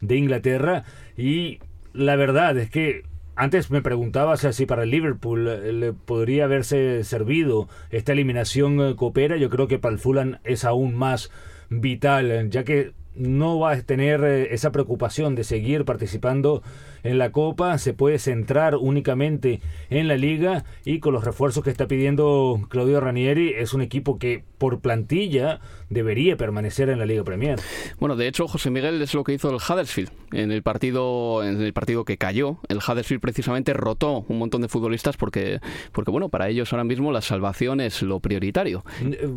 [0.00, 0.84] de Inglaterra.
[1.16, 1.60] Y
[1.92, 3.04] la verdad es que
[3.36, 8.96] antes me preguntabas si para el Liverpool eh, le podría haberse servido esta eliminación eh,
[8.96, 9.36] coopera.
[9.36, 11.30] Yo creo que para el Fulham es aún más
[11.68, 16.62] vital, ya que no va a tener eh, esa preocupación de seguir participando
[17.04, 21.70] en la Copa, se puede centrar únicamente en la Liga y con los refuerzos que
[21.70, 27.22] está pidiendo Claudio Ranieri es un equipo que por plantilla debería permanecer en la Liga
[27.22, 27.60] Premier.
[28.00, 31.60] Bueno, de hecho, José Miguel es lo que hizo el Huddersfield en el partido en
[31.60, 32.58] el partido que cayó.
[32.68, 35.60] El Huddersfield precisamente rotó un montón de futbolistas porque
[35.92, 38.84] porque bueno, para ellos ahora mismo la salvación es lo prioritario.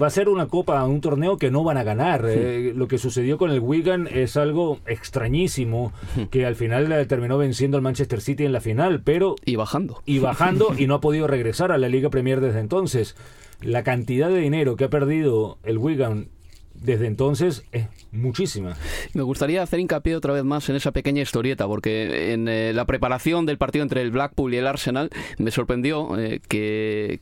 [0.02, 2.26] Va a ser una copa, un torneo que no van a ganar.
[2.28, 5.92] Eh, lo que sucedió con el Wigan es algo extrañísimo
[6.32, 9.36] que al final terminó venciendo siendo el Manchester City en la final, pero...
[9.44, 10.02] Y bajando.
[10.06, 13.16] Y bajando y no ha podido regresar a la Liga Premier desde entonces.
[13.62, 16.30] La cantidad de dinero que ha perdido el Wigan
[16.74, 18.78] desde entonces es muchísima.
[19.14, 22.86] Me gustaría hacer hincapié otra vez más en esa pequeña historieta, porque en eh, la
[22.86, 27.20] preparación del partido entre el Blackpool y el Arsenal me sorprendió eh, que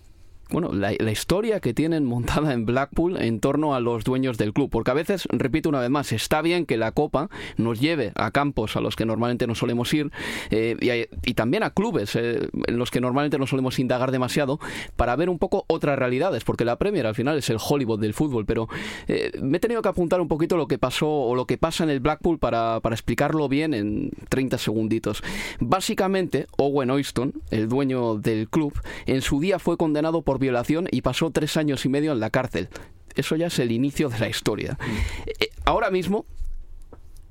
[0.49, 4.69] bueno, la, historia que tienen montada en Blackpool en torno a los dueños del club.
[4.69, 8.31] Porque a veces, repito una vez más, está bien que la Copa nos lleve a
[8.31, 10.11] campos a los que normalmente no solemos ir
[10.51, 14.59] eh, y, también a clubes eh, en los que normalmente no solemos indagar demasiado
[14.95, 16.43] para ver un poco otras realidades.
[16.43, 18.45] Porque la Premier al final es el Hollywood del fútbol.
[18.45, 18.67] Pero
[19.07, 21.83] eh, me he tenido que apuntar un poquito lo que pasó o lo que pasa
[21.83, 25.23] en el Blackpool para, para explicarlo bien en 30 segunditos.
[25.59, 28.73] Básicamente, Owen Oyston, el dueño del club,
[29.07, 32.19] en su día fue condenado por por violación y pasó tres años y medio en
[32.19, 32.67] la cárcel.
[33.15, 34.77] Eso ya es el inicio de la historia.
[35.25, 36.25] Eh, ahora mismo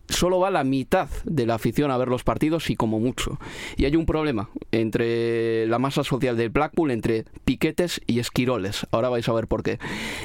[0.09, 3.39] solo va la mitad de la afición a ver los partidos y como mucho.
[3.77, 8.87] Y hay un problema entre la masa social del Blackpool, entre piquetes y esquiroles.
[8.91, 9.79] Ahora vais a ver por qué.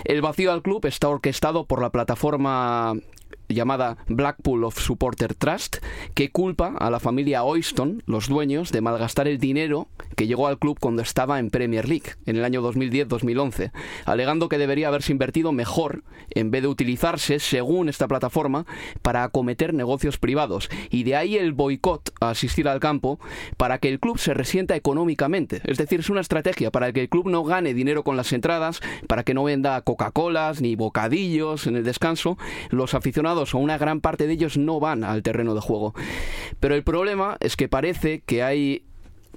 [0.06, 2.94] El vacío al club está orquestado por la plataforma
[3.50, 5.78] llamada Blackpool of Supporter Trust,
[6.14, 10.60] que culpa a la familia Oyston, los dueños, de malgastar el dinero que llegó al
[10.60, 13.72] club cuando estaba en Premier League, en el año 2010-2011,
[14.06, 18.66] alegando que debería haberse invertido mejor en vez de utilizarse, según esta plataforma,
[19.02, 20.70] para acometer negocios privados.
[20.90, 23.20] Y de ahí el boicot a asistir al campo
[23.58, 25.62] para que el club se resienta económicamente.
[25.66, 28.82] Es decir, es una estrategia para que el club no gane dinero con las entradas,
[29.08, 32.38] para que no venda Coca-Colas ni bocadillos en el descanso.
[32.70, 35.94] Los aficionados o una gran parte de ellos no van al terreno de juego.
[36.60, 38.84] Pero el problema es que parece que hay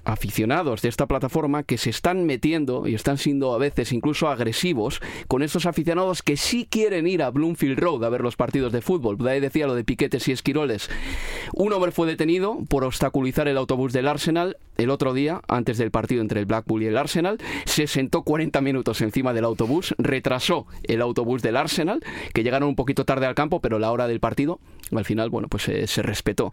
[0.05, 5.01] aficionados de esta plataforma que se están metiendo y están siendo a veces incluso agresivos
[5.29, 8.83] con estos aficionados que sí quieren ir a Bloomfield Road a ver los partidos de
[8.83, 9.19] fútbol.
[9.19, 10.91] De decía lo de piquetes y esquiroles.
[11.55, 15.91] Un hombre fue detenido por obstaculizar el autobús del Arsenal el otro día, antes del
[15.91, 17.38] partido entre el Blackpool y el Arsenal.
[17.65, 22.77] Se sentó 40 minutos encima del autobús, retrasó el autobús del Arsenal, que llegaron un
[22.77, 24.61] poquito tarde al campo, pero la hora del partido,
[24.91, 26.53] al final, bueno, pues se, se respetó.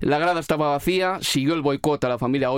[0.00, 2.50] La grada estaba vacía, siguió el boicot a la familia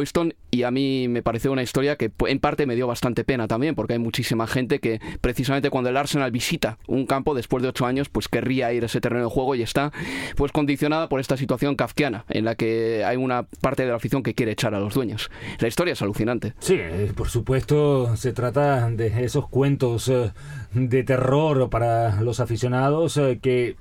[0.50, 3.74] Y a mí me pareció una historia que en parte me dio bastante pena también,
[3.74, 7.84] porque hay muchísima gente que precisamente cuando el Arsenal visita un campo después de ocho
[7.84, 9.92] años, pues querría ir a ese terreno de juego y está
[10.36, 14.22] pues condicionada por esta situación kafkiana en la que hay una parte de la afición
[14.22, 15.30] que quiere echar a los dueños.
[15.58, 16.54] La historia es alucinante.
[16.58, 20.32] Sí, eh, por supuesto, se trata de esos cuentos eh,
[20.72, 23.76] de terror para los aficionados eh, que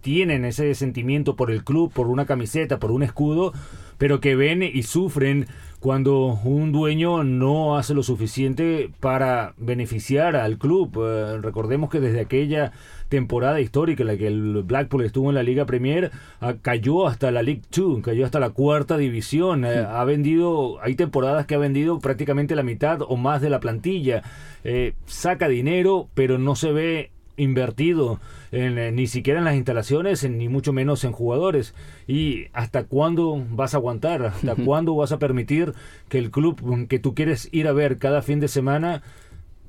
[0.00, 3.52] tienen ese sentimiento por el club, por una camiseta, por un escudo,
[4.00, 5.46] pero que ven y sufren
[5.78, 10.98] cuando un dueño no hace lo suficiente para beneficiar al club.
[11.04, 12.72] Eh, recordemos que desde aquella
[13.10, 17.30] temporada histórica en la que el Blackpool estuvo en la Liga Premier, ah, cayó hasta
[17.30, 19.66] la League 2, cayó hasta la cuarta división.
[19.66, 23.60] Eh, ha vendido, hay temporadas que ha vendido prácticamente la mitad o más de la
[23.60, 24.22] plantilla.
[24.64, 28.18] Eh, saca dinero, pero no se ve invertido
[28.52, 31.74] en, eh, ni siquiera en las instalaciones, ni mucho menos en jugadores.
[32.06, 34.24] ¿Y hasta cuándo vas a aguantar?
[34.24, 35.74] ¿Hasta cuándo vas a permitir
[36.08, 39.02] que el club que tú quieres ir a ver cada fin de semana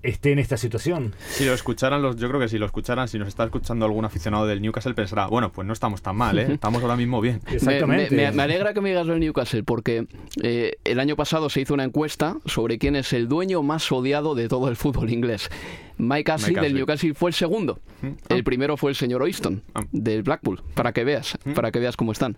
[0.04, 1.14] esté en esta situación.
[1.30, 4.06] Si lo escucharan, los, yo creo que si lo escucharan, si nos está escuchando algún
[4.06, 6.48] aficionado del Newcastle, pensará, bueno, pues no estamos tan mal, ¿eh?
[6.54, 7.42] estamos ahora mismo bien.
[7.52, 8.16] Exactamente.
[8.16, 10.08] Me, alegra que me digas lo del Newcastle, porque
[10.42, 14.36] eh, el año pasado se hizo una encuesta sobre quién es el dueño más odiado
[14.36, 15.50] de todo el fútbol inglés.
[15.98, 17.80] Mike Ashley del Newcastle fue el segundo.
[18.02, 18.08] Mm.
[18.30, 18.44] El ah.
[18.44, 19.82] primero fue el señor Oyston ah.
[19.92, 21.54] del Blackpool, para que veas, mm.
[21.54, 22.38] para que veas cómo están.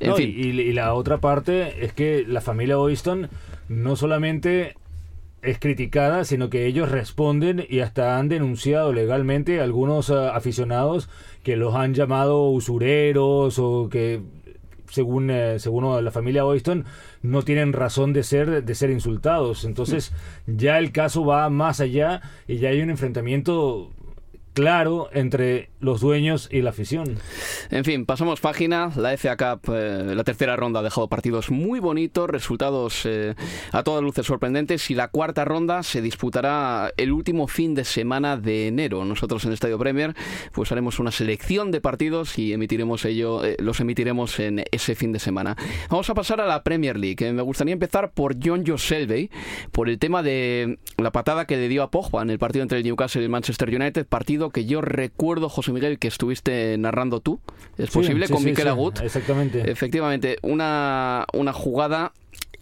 [0.00, 0.32] En fin.
[0.34, 3.28] y, y la otra parte es que la familia Oyston
[3.68, 4.76] no solamente
[5.42, 11.08] es criticada, sino que ellos responden y hasta han denunciado legalmente a algunos uh, aficionados
[11.42, 14.20] que los han llamado usureros o que
[14.90, 16.86] según eh, según la familia Oyston
[17.22, 19.64] no tienen razón de ser de ser insultados.
[19.64, 20.12] Entonces,
[20.46, 23.92] ya el caso va más allá y ya hay un enfrentamiento
[24.58, 27.16] claro entre los dueños y la afición.
[27.70, 28.90] En fin, pasamos página.
[28.96, 33.36] La FA Cup, eh, la tercera ronda ha dejado partidos muy bonitos, resultados eh,
[33.70, 38.36] a todas luces sorprendentes y la cuarta ronda se disputará el último fin de semana
[38.36, 39.04] de enero.
[39.04, 40.16] Nosotros en Estadio Premier
[40.52, 45.12] pues haremos una selección de partidos y emitiremos ello, eh, los emitiremos en ese fin
[45.12, 45.56] de semana.
[45.88, 47.32] Vamos a pasar a la Premier League.
[47.32, 49.30] Me gustaría empezar por John Joe Selby,
[49.70, 52.78] por el tema de la patada que le dio a Pogba en el partido entre
[52.78, 57.20] el Newcastle y el Manchester United, partido que yo recuerdo, José Miguel, que estuviste narrando
[57.20, 57.40] tú.
[57.76, 58.28] ¿Es posible?
[58.28, 59.00] con Miquel Agut.
[59.00, 59.70] Exactamente.
[59.70, 62.12] Efectivamente, una, una jugada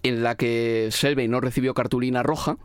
[0.03, 2.59] en la que Selvey no recibió cartulina roja.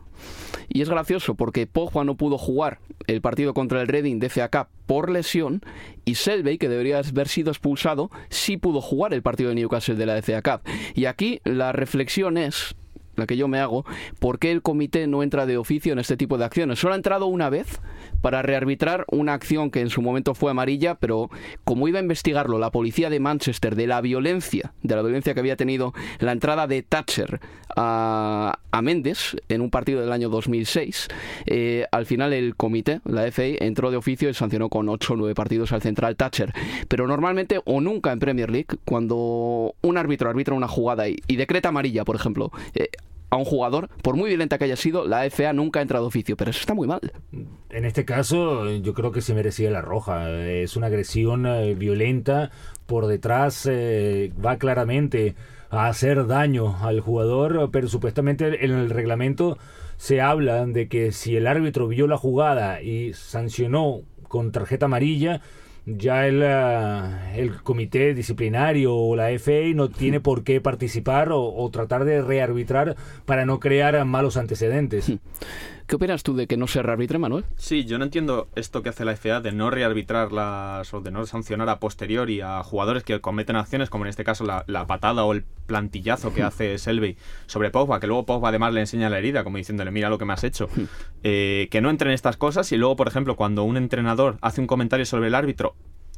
[0.68, 4.68] Y es gracioso porque Pogba no pudo jugar el partido contra el Reading de FA
[4.86, 5.60] por lesión
[6.04, 10.06] y Selvey, que debería haber sido expulsado, sí pudo jugar el partido de Newcastle de
[10.06, 10.62] la FA
[10.94, 12.74] Y aquí la reflexión es,
[13.16, 13.84] la que yo me hago,
[14.18, 16.78] ¿por qué el comité no entra de oficio en este tipo de acciones?
[16.78, 17.80] Solo ha entrado una vez
[18.20, 21.30] para rearbitrar una acción que en su momento fue amarilla, pero
[21.64, 25.40] como iba a investigarlo la policía de Manchester de la violencia, de la violencia que
[25.40, 27.40] había tenido la entrada de Thatcher
[27.76, 31.08] a, a Méndez en un partido del año 2006,
[31.46, 35.16] eh, al final el comité, la FA, entró de oficio y sancionó con 8 o
[35.16, 36.52] 9 partidos al central Thatcher.
[36.88, 41.70] Pero normalmente o nunca en Premier League, cuando un árbitro arbitra una jugada y, decreta
[41.70, 42.88] amarilla, por ejemplo, eh,
[43.32, 46.08] a un jugador, por muy violenta que haya sido, la FA nunca ha entrado a
[46.08, 47.00] oficio, pero eso está muy mal.
[47.70, 50.30] En este caso, yo creo que se merecía la roja.
[50.30, 52.50] Es una agresión eh, violenta,
[52.84, 55.34] por detrás eh, va claramente
[55.70, 59.56] a hacer daño al jugador, pero supuestamente en el reglamento
[59.96, 65.40] se habla de que si el árbitro vio la jugada y sancionó con tarjeta amarilla,
[65.86, 71.68] ya el, eh, el comité disciplinario o la FA no tiene por qué participar o,
[71.70, 75.12] tratar de rearbitrar para no crear malos antecedentes.
[75.92, 77.44] ¿Qué opinas tú de que no se rearbitre, Manuel?
[77.58, 81.10] Sí, yo no entiendo esto que hace la FA de no rearbitrar las o de
[81.10, 85.22] no sancionar a posteriori a jugadores que cometen acciones, como en este caso la, patada
[85.24, 89.18] o el plantillazo que hace Selby sobre Pogba, que luego Pogba además le enseña la
[89.18, 90.70] herida, como diciéndole, mira lo que me has hecho.
[91.24, 94.66] Eh, que no entren estas cosas y luego, por ejemplo, cuando un entrenador hace un
[94.66, 95.76] comentario sobre el árbitro,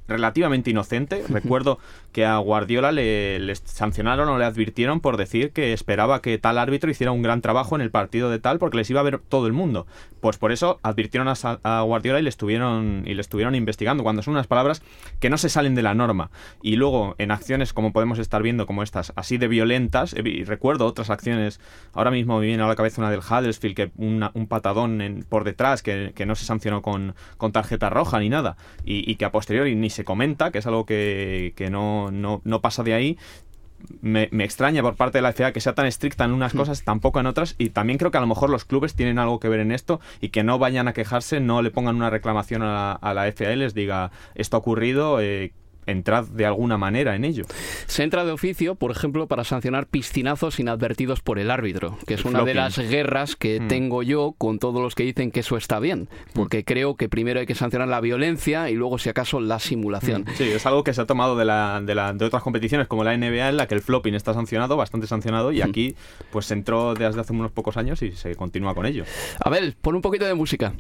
[0.09, 1.25] relativamente inocente.
[1.29, 1.79] Recuerdo
[2.13, 6.91] que a Guardiola le, sancionaron o le advirtieron por decir que esperaba que tal árbitro
[6.91, 9.47] hiciera un gran trabajo en el partido de tal porque les iba a ver todo
[9.47, 9.87] el mundo.
[10.21, 14.35] Pues por eso advirtieron a, Guardiola y le estuvieron y le estuvieron investigando cuando son
[14.35, 14.83] unas palabras
[15.21, 16.31] que no se salen de la norma.
[16.63, 20.87] Y luego en acciones como podemos estar viendo como estas así de violentas, y recuerdo
[20.87, 21.61] otras acciones,
[21.93, 25.83] ahora mismo me viene a la cabeza una del Huddersfield que un patadón por detrás
[25.83, 29.75] que, no se sancionó con, con tarjeta roja ni nada y, y que a posteriori
[29.75, 33.19] ni se comenta, que es algo que, no, no, pasa de ahí,
[34.01, 36.59] me, extraña por parte de la FA que sea tan estricta en unas mm.
[36.59, 39.41] cosas, tampoco en otras, y también creo que a lo mejor los clubes tienen algo
[39.41, 42.63] que ver en esto y que no vayan a quejarse, no le pongan una reclamación
[42.63, 45.53] a la, a la FA y les diga esto ha ocurrido, eh,
[45.87, 47.45] entrad de alguna manera en ello.
[47.87, 52.25] Se entra de oficio, por ejemplo, para sancionar piscinazos inadvertidos por el árbitro, que es
[52.25, 53.69] una de las guerras que mm.
[53.69, 57.41] tengo yo con todos los que dicen que eso está bien, porque creo que primero
[57.41, 60.23] hay que sancionar la violencia y luego, si acaso, la simulación.
[60.23, 60.35] Mm.
[60.37, 63.05] Sí, es algo que se ha tomado de, la, de, la, de otras competiciones como
[63.05, 65.69] la NBA, en la que el flopping está sancionado, bastante sancionado, y mm.
[65.69, 65.97] aquí
[66.31, 69.05] pues se entró desde hace unos pocos años y se continúa con ello.
[69.41, 70.75] A ver, pon un poquito de música.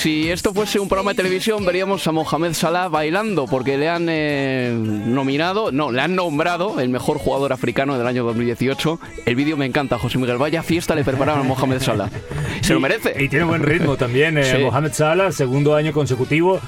[0.00, 4.06] Si esto fuese un programa de televisión, veríamos a Mohamed Salah bailando, porque le han
[4.08, 8.98] eh, nominado, no, le han nombrado el mejor jugador africano del año 2018.
[9.26, 10.38] El vídeo me encanta, José Miguel.
[10.38, 12.08] Vaya fiesta le prepararon a Mohamed Salah.
[12.62, 13.14] Se lo merece.
[13.22, 14.38] Y tiene buen ritmo también.
[14.38, 16.60] Eh, Mohamed Salah, segundo año consecutivo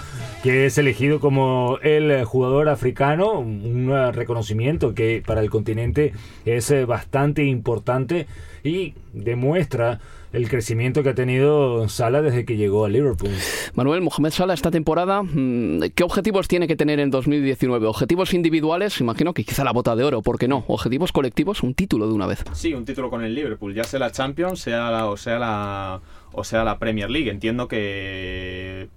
[0.43, 6.13] que es elegido como el jugador africano, un reconocimiento que para el continente
[6.45, 8.27] es eh, bastante importante
[8.65, 10.01] y demuestra
[10.33, 13.31] el crecimiento que ha tenido Sala desde que llegó a Liverpool.
[13.75, 17.87] Manuel, Mohamed Sala esta temporada, mm, ¿qué objetivos tiene que tener en 2019?
[17.87, 19.01] ¿Objetivos individuales?
[19.01, 20.65] Imagino que quizá la bota de oro, ¿por qué no?
[20.67, 21.63] ¿Objetivos colectivos?
[21.63, 22.43] Un título de una vez.
[22.53, 26.01] Sí, un título con el Liverpool, ya sea la Champions, sea la, o sea la
[26.33, 27.31] o sea la Premier League.
[27.31, 28.89] Entiendo que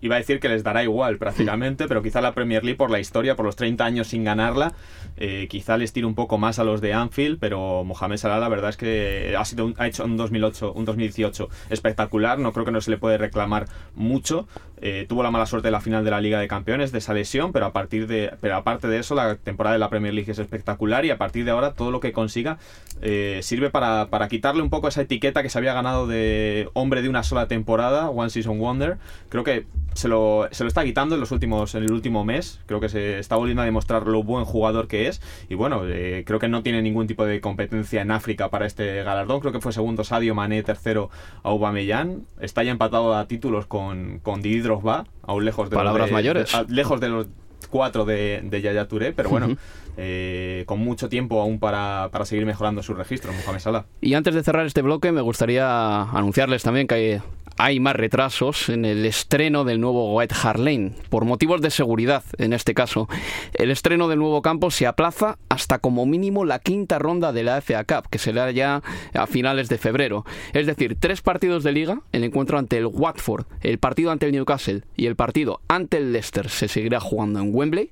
[0.00, 3.00] iba a decir que les dará igual prácticamente, pero quizá la Premier League por la
[3.00, 4.72] historia, por los 30 años sin ganarla,
[5.16, 8.48] eh, quizá les tire un poco más a los de Anfield, pero Mohamed Salah la
[8.48, 12.72] verdad es que ha, sido ha hecho un 2008, un 2018 espectacular, no creo que
[12.72, 14.48] no se le puede reclamar mucho,
[14.80, 17.12] eh, tuvo la mala suerte de la final de la Liga de Campeones de esa
[17.14, 20.30] lesión, pero a partir de, pero aparte de eso la temporada de la Premier League
[20.30, 22.58] es espectacular y a partir de ahora todo lo que consiga
[23.02, 27.02] eh, sirve para, para quitarle un poco esa etiqueta que se había ganado de hombre
[27.02, 28.98] de una sola temporada, One Season Wonder.
[29.28, 32.60] Creo que se lo, se lo está quitando en los últimos en el último mes.
[32.66, 35.20] Creo que se está volviendo a demostrar lo buen jugador que es.
[35.48, 39.02] Y bueno, eh, creo que no tiene ningún tipo de competencia en África para este
[39.02, 39.40] galardón.
[39.40, 41.10] Creo que fue segundo Sadio Mané, tercero
[41.42, 42.26] Aubameyang.
[42.40, 46.56] Está ya empatado a títulos con, con Didi Drogba, aún lejos de Palabras mayores.
[46.68, 47.26] lejos de los
[47.70, 49.56] cuatro de, de Yaya Touré, pero bueno,
[49.96, 53.84] eh, con mucho tiempo aún para, para, seguir mejorando su registro, Mohamed Salah.
[54.00, 57.20] Y antes de cerrar este bloque, me gustaría anunciarles también que hay
[57.62, 62.24] hay más retrasos en el estreno del nuevo White Hart Lane, por motivos de seguridad
[62.38, 63.06] en este caso.
[63.52, 67.60] El estreno del nuevo campo se aplaza hasta como mínimo la quinta ronda de la
[67.60, 68.82] FA Cup, que será ya
[69.12, 70.24] a finales de febrero.
[70.54, 74.32] Es decir, tres partidos de liga, el encuentro ante el Watford, el partido ante el
[74.32, 77.90] Newcastle y el partido ante el Leicester se seguirá jugando en Wembley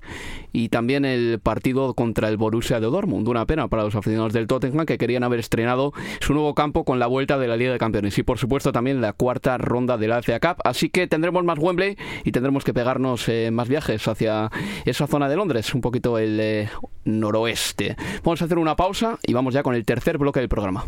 [0.50, 3.28] y también el partido contra el Borussia de Dortmund.
[3.28, 6.98] Una pena para los aficionados del Tottenham que querían haber estrenado su nuevo campo con
[6.98, 10.08] la vuelta de la Liga de Campeones y por supuesto también la cuarta ronda de
[10.08, 10.62] la FA Cup.
[10.64, 14.50] Así que tendremos más Wembley y tendremos que pegarnos eh, más viajes hacia
[14.84, 16.70] esa zona de Londres, un poquito el eh,
[17.04, 17.96] noroeste.
[18.24, 20.86] Vamos a hacer una pausa y vamos ya con el tercer bloque del programa.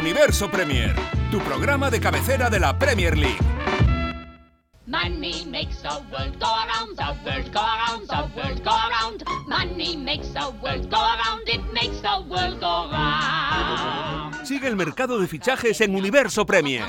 [0.00, 0.94] Universo Premier,
[1.30, 3.38] tu programa de cabecera de la Premier League.
[4.84, 9.22] Money makes the world go around, the world go around, the world go around.
[9.46, 14.31] Money makes the world go around, it makes the world go round.
[14.52, 16.84] Sigue el mercado de fichajes en Universo Premier.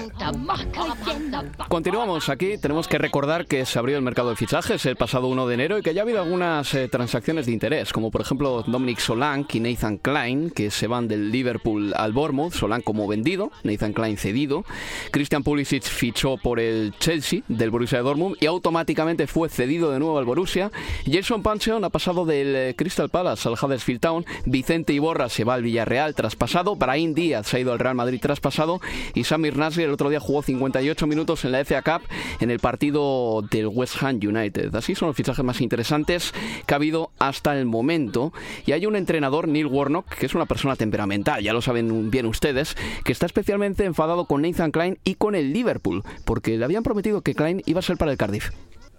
[1.69, 2.57] Continuamos aquí.
[2.57, 5.77] Tenemos que recordar que se abrió el mercado de fichajes el pasado 1 de enero
[5.77, 9.59] y que ya ha habido algunas eh, transacciones de interés, como por ejemplo Dominic Solanke
[9.59, 12.51] y Nathan Klein, que se van del Liverpool al Bournemouth.
[12.51, 14.65] Solanke como vendido, Nathan Klein cedido.
[15.11, 20.19] Christian Pulisic fichó por el Chelsea del Borussia Dortmund y automáticamente fue cedido de nuevo
[20.19, 20.69] al Borussia.
[21.09, 24.25] Jason Pancheon ha pasado del eh, Crystal Palace al Huddersfield Town.
[24.43, 26.75] Vicente Iborra se va al Villarreal traspasado.
[26.75, 28.81] Brahim Díaz se ha ido al Real Madrid traspasado.
[29.13, 32.01] Y Samir Nasri el otro día jugó 58 minutos en la FA Cup
[32.39, 34.73] en el partido del West Ham United.
[34.75, 36.33] Así son los fichajes más interesantes
[36.65, 38.33] que ha habido hasta el momento.
[38.65, 42.25] Y hay un entrenador, Neil Warnock, que es una persona temperamental, ya lo saben bien
[42.25, 46.81] ustedes, que está especialmente enfadado con Nathan Klein y con el Liverpool, porque le habían
[46.81, 48.49] prometido que Klein iba a ser para el Cardiff.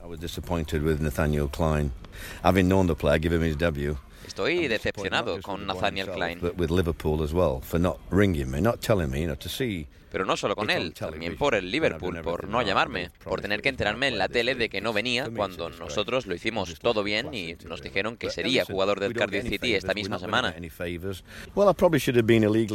[0.01, 1.91] I was disappointed with Nathaniel Klein.
[2.45, 3.97] Having known the player, give him his debut.
[4.27, 6.41] Estoy decepcionado con Nathaniel Klein.
[10.15, 13.69] Pero no solo con él, también por el Liverpool, por no llamarme, por tener que
[13.69, 17.57] enterarme en la tele de que no venía cuando nosotros lo hicimos todo bien y
[17.67, 20.55] nos dijeron que sería jugador del Cardiff City esta misma semana.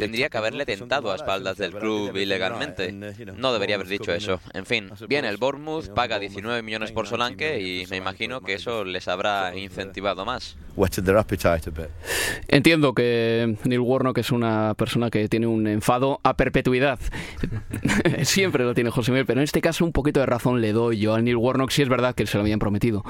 [0.00, 2.92] Tendría que haberle tentado a espaldas del club ilegalmente.
[2.92, 4.38] No debería haber dicho eso.
[4.52, 8.84] En fin, viene el Bournemouth, paga 19 millones por Solanke y me imagino que eso
[8.84, 10.58] les habrá incentivado más.
[11.42, 11.88] Bit.
[12.48, 16.98] Entiendo que Neil Warnock es una persona que tiene un enfado a perpetuidad.
[18.22, 20.98] Siempre lo tiene José Miguel, pero en este caso un poquito de razón le doy
[20.98, 23.04] yo a Neil Warnock si es verdad que se lo habían prometido.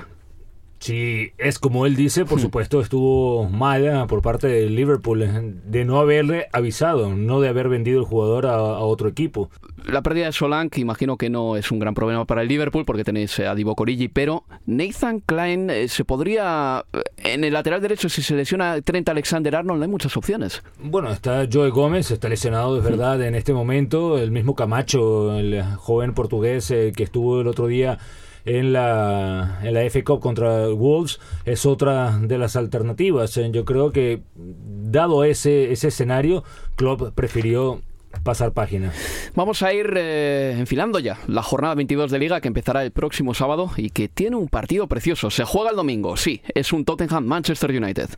[0.81, 5.29] Si es como él dice, por supuesto estuvo mal eh, por parte del Liverpool eh,
[5.67, 9.51] de no haberle avisado, no de haber vendido el jugador a, a otro equipo.
[9.85, 13.05] La pérdida de Solanke imagino que no es un gran problema para el Liverpool porque
[13.05, 16.85] tenéis a Divo Corigi, pero Nathan Klein eh, se podría
[17.19, 20.63] en el lateral derecho si se lesiona Trent Alexander-Arnold no hay muchas opciones.
[20.83, 25.63] Bueno, está Joe Gómez, está lesionado de verdad en este momento, el mismo Camacho, el
[25.77, 27.99] joven portugués eh, que estuvo el otro día
[28.45, 33.37] en la, en la FA Cup contra Wolves es otra de las alternativas.
[33.37, 36.45] Eh, Yo creo que dado ese, ese escenario,
[36.77, 37.81] Klopp prefirió
[38.25, 38.93] pasar página.
[39.35, 43.35] Vamos a ir eh, enfilando ya la jornada 22 de Liga que empezará el próximo
[43.35, 45.31] sábado y que tiene un partido precioso.
[45.31, 48.09] Se juega el domingo, sí, es un Tottenham-Manchester United.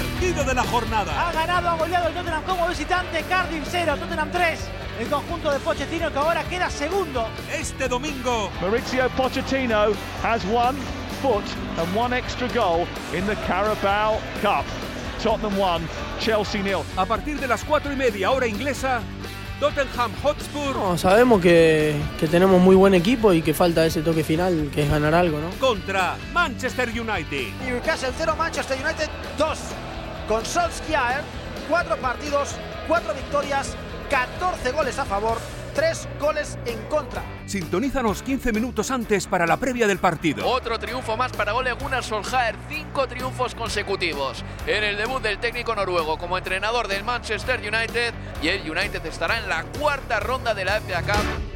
[0.00, 1.28] Partido de la jornada.
[1.28, 3.22] Ha ganado, ha goleado el Tottenham como visitante.
[3.28, 4.60] Cardiff 0, Tottenham 3.
[5.00, 7.28] El conjunto de Pochettino que ahora queda segundo.
[7.52, 8.50] Este domingo.
[8.62, 9.92] Maurizio Pochettino
[10.22, 10.78] has one
[11.20, 11.44] foot
[11.78, 14.64] and one extra goal in the Carabao Cup.
[15.22, 15.80] Tottenham 1,
[16.18, 16.82] Chelsea nil.
[16.96, 19.02] A partir de las cuatro y media hora inglesa,
[19.60, 24.24] Tottenham Hotspur No, sabemos que, que tenemos muy buen equipo y que falta ese toque
[24.24, 25.50] final, que es ganar algo, ¿no?
[25.60, 27.48] contra Manchester United.
[27.66, 29.58] Newcastle 0, Manchester United 2.
[30.30, 31.22] Con Solskjaer,
[31.68, 32.54] 4 partidos,
[32.86, 33.74] 4 victorias,
[34.08, 35.38] 14 goles a favor,
[35.74, 37.20] 3 goles en contra.
[37.46, 40.46] Sintonízanos 15 minutos antes para la previa del partido.
[40.46, 44.44] Otro triunfo más para Ole Gunnar Solskjaer, cinco triunfos consecutivos.
[44.68, 49.36] En el debut del técnico noruego como entrenador del Manchester United y el United estará
[49.36, 51.50] en la cuarta ronda de la FA Cup.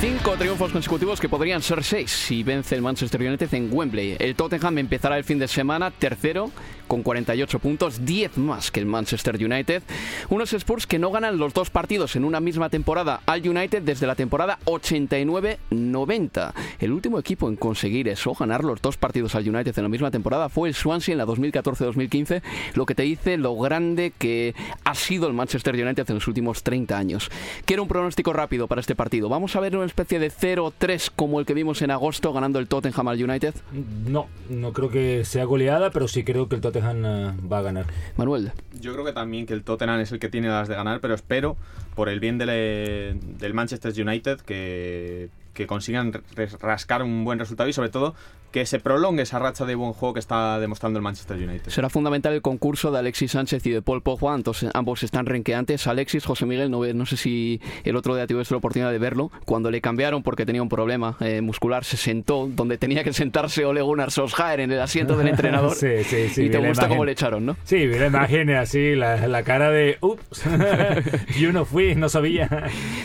[0.00, 4.16] Cinco triunfos consecutivos que podrían ser seis si vence el Manchester United en Wembley.
[4.20, 6.52] El Tottenham empezará el fin de semana tercero
[6.86, 9.82] con 48 puntos, 10 más que el Manchester United.
[10.28, 14.06] Unos Spurs que no ganan los dos partidos en una misma temporada al United desde
[14.06, 16.52] la temporada 89-90.
[16.78, 20.10] El último equipo en conseguir eso, ganar los dos partidos al United en la misma
[20.10, 22.42] temporada, fue el Swansea en la 2014-2015,
[22.74, 26.62] lo que te dice lo grande que ha sido el Manchester United en los últimos
[26.62, 27.30] 30 años.
[27.64, 29.28] Quiero un pronóstico rápido para este partido.
[29.28, 32.68] Vamos a ver una especie de 0-3 como el que vimos en agosto ganando el
[32.68, 33.54] Tottenham al United.
[34.06, 37.62] No, no creo que sea goleada, pero sí creo que el Tottenham eh, va a
[37.62, 37.86] ganar.
[38.16, 38.52] Manuel.
[38.80, 41.14] Yo creo que también que el Tottenham es el que tiene las de ganar, pero
[41.14, 41.56] espero,
[41.94, 46.12] por el bien del, del Manchester United, que, que consigan
[46.60, 48.14] rascar un buen resultado y sobre todo
[48.50, 51.70] que se prolongue esa racha de buen juego que está demostrando el Manchester United.
[51.70, 55.86] Será fundamental el concurso de Alexis Sánchez y de Paul Pogba, entonces ambos están renqueantes.
[55.86, 59.30] Alexis, José Miguel, no, no sé si el otro día tuviste la oportunidad de verlo,
[59.44, 63.64] cuando le cambiaron porque tenía un problema eh, muscular, se sentó donde tenía que sentarse
[63.64, 65.74] Ole Gunnar Solskjaer en el asiento del entrenador.
[65.86, 66.88] Sí, sí, sí, y te gusta imagen.
[66.88, 67.56] cómo le echaron, ¿no?
[67.64, 70.42] Sí, vi la imagen así, la, la cara de ups,
[71.38, 72.48] yo no fui, no sabía,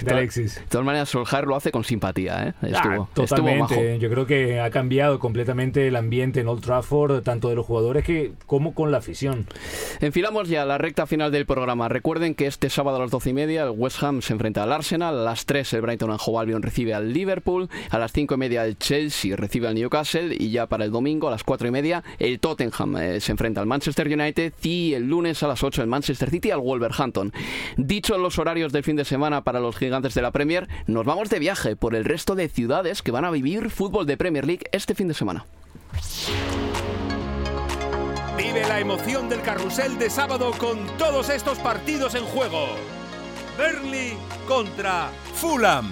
[0.04, 0.56] de Alexis.
[0.56, 2.48] De todas maneras, Solskjaer lo hace con simpatía.
[2.48, 2.54] ¿eh?
[2.62, 3.64] Ah, Estuvo, totalmente.
[3.76, 3.98] estuvo majo.
[4.00, 8.04] Yo creo que ha cambiado completamente el ambiente en Old Trafford, tanto de los jugadores
[8.04, 9.48] que como con la afición.
[10.02, 11.88] Enfilamos ya la recta final del programa.
[11.88, 14.74] Recuerden que este sábado a las doce y media el West Ham se enfrenta al
[14.74, 18.34] Arsenal, a las 3 el Brighton and Hove Albion recibe al Liverpool, a las cinco
[18.34, 21.66] y media el Chelsea recibe al Newcastle y ya para el domingo a las cuatro
[21.66, 25.64] y media el Tottenham eh, se enfrenta al Manchester United y el lunes a las
[25.64, 27.32] 8 el Manchester City al Wolverhampton.
[27.78, 31.30] Dicho los horarios del fin de semana para los gigantes de la Premier, nos vamos
[31.30, 34.66] de viaje por el resto de ciudades que van a vivir fútbol de Premier League
[34.74, 35.21] este fin de semana.
[38.38, 42.68] Vive la emoción del carrusel de sábado con todos estos partidos en juego.
[43.58, 44.18] Burnley
[44.48, 45.92] contra Fulham.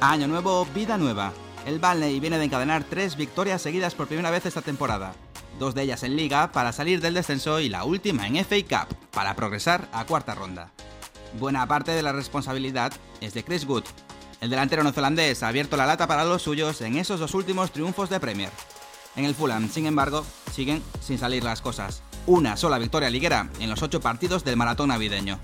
[0.00, 1.32] Año nuevo, vida nueva.
[1.66, 5.12] El Burnley viene de encadenar tres victorias seguidas por primera vez esta temporada.
[5.58, 8.96] Dos de ellas en Liga para salir del descenso y la última en FA Cup
[9.10, 10.70] para progresar a cuarta ronda.
[11.38, 13.84] Buena parte de la responsabilidad es de Chris Wood.
[14.40, 18.08] El delantero neozelandés ha abierto la lata para los suyos en esos dos últimos triunfos
[18.08, 18.50] de Premier.
[19.14, 22.02] En el Fulham, sin embargo, siguen sin salir las cosas.
[22.26, 25.38] Una sola victoria liguera en los ocho partidos del maratón navideño.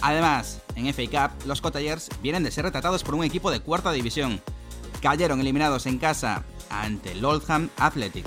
[0.00, 3.92] Además, en FA Cup, los Cottagers vienen de ser retratados por un equipo de cuarta
[3.92, 4.40] división.
[5.02, 8.24] Cayeron eliminados en casa ante el Oldham Athletic.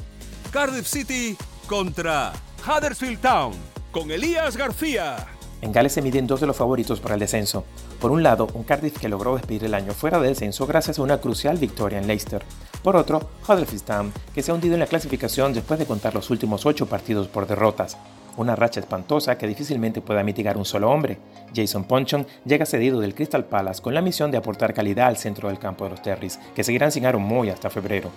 [0.52, 2.34] Cardiff City contra
[2.68, 3.54] Huddersfield Town
[3.92, 5.28] con Elías García.
[5.62, 7.66] En Gales se miden dos de los favoritos para el descenso.
[8.02, 11.04] Por un lado, un Cardiff que logró despedir el año fuera del descenso gracias a
[11.04, 12.44] una crucial victoria en Leicester.
[12.82, 16.32] Por otro, Huddersfield Town, que se ha hundido en la clasificación después de contar los
[16.32, 17.98] últimos ocho partidos por derrotas.
[18.38, 21.20] Una racha espantosa que difícilmente pueda mitigar un solo hombre.
[21.56, 25.50] Jason Ponchon llega cedido del Crystal Palace con la misión de aportar calidad al centro
[25.50, 28.10] del campo de los Terrys, que seguirán sin Aaron Moy hasta febrero.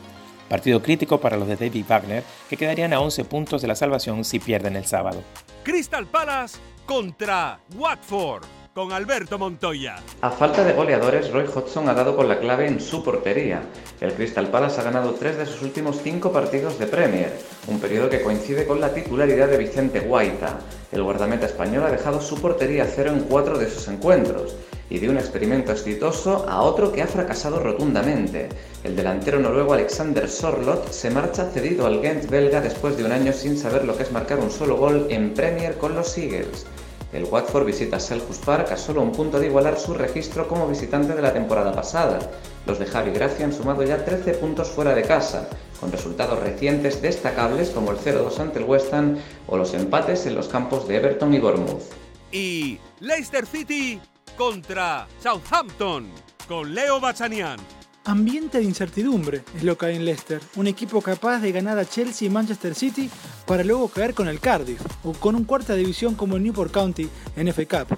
[0.49, 4.24] Partido crítico para los de David Wagner, que quedarían a 11 puntos de la salvación
[4.24, 5.22] si pierden el sábado.
[5.62, 10.03] Crystal Palace contra Watford con Alberto Montoya.
[10.20, 13.62] A falta de goleadores, Roy Hodgson ha dado con la clave en su portería.
[14.01, 17.33] El Crystal Palace ha ganado tres de sus últimos cinco partidos de Premier,
[17.68, 20.59] un periodo que coincide con la titularidad de Vicente Guaita.
[20.91, 24.57] El guardameta español ha dejado su portería a cero en cuatro de sus encuentros,
[24.91, 28.49] y de un experimento exitoso a otro que ha fracasado rotundamente.
[28.83, 33.33] El delantero noruego Alexander Sorlot se marcha cedido al Gent belga después de un año
[33.33, 36.66] sin saber lo que es marcar un solo gol en Premier con los Eagles.
[37.15, 41.15] El Watford visita Selhurst Park a solo un punto de igualar su registro como visitante
[41.15, 42.19] de la temporada pasada.
[42.67, 45.49] Los de Javi Gracia han sumado ya 13 puntos fuera de casa,
[45.79, 50.35] con resultados recientes destacables como el 0-2 ante el West Ham o los empates en
[50.35, 51.85] los campos de Everton y Bournemouth.
[52.33, 54.01] Y Leicester City
[54.37, 56.11] contra Southampton
[56.49, 57.61] con Leo Bachanian.
[58.07, 61.86] Ambiente de incertidumbre es lo que hay en Leicester, un equipo capaz de ganar a
[61.86, 63.09] Chelsea y Manchester City
[63.46, 67.09] para luego caer con el Cardiff o con un cuarta división como el Newport County
[67.34, 67.96] en FA Cup.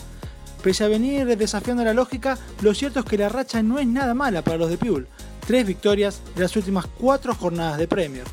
[0.62, 4.14] Pese a venir desafiando la lógica, lo cierto es que la racha no es nada
[4.14, 5.06] mala para los de Pule.
[5.44, 8.26] Tres victorias en las últimas cuatro jornadas de Premier.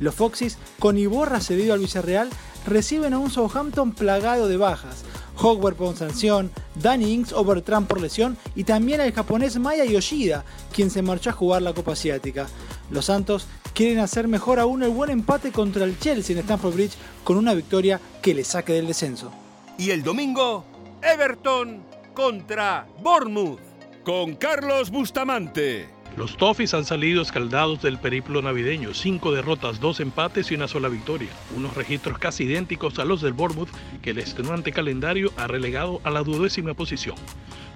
[0.00, 2.30] Los Foxys, con Iborra cedido al Villarreal,
[2.66, 5.04] reciben a un Southampton plagado de bajas.
[5.40, 10.90] Hogwarts por sanción, Danny Ings Overtramp por lesión y también al japonés Maya Yoshida, quien
[10.90, 12.46] se marchó a jugar la Copa Asiática.
[12.90, 16.96] Los Santos quieren hacer mejor aún el buen empate contra el Chelsea en Stamford Bridge
[17.24, 19.30] con una victoria que le saque del descenso.
[19.78, 20.64] Y el domingo,
[21.02, 21.82] Everton
[22.14, 23.60] contra Bournemouth
[24.04, 25.97] con Carlos Bustamante.
[26.18, 30.88] Los Toffees han salido escaldados del periplo navideño, cinco derrotas, dos empates y una sola
[30.88, 33.68] victoria, unos registros casi idénticos a los del Bournemouth
[34.02, 37.14] que el extenuante calendario ha relegado a la duodécima posición.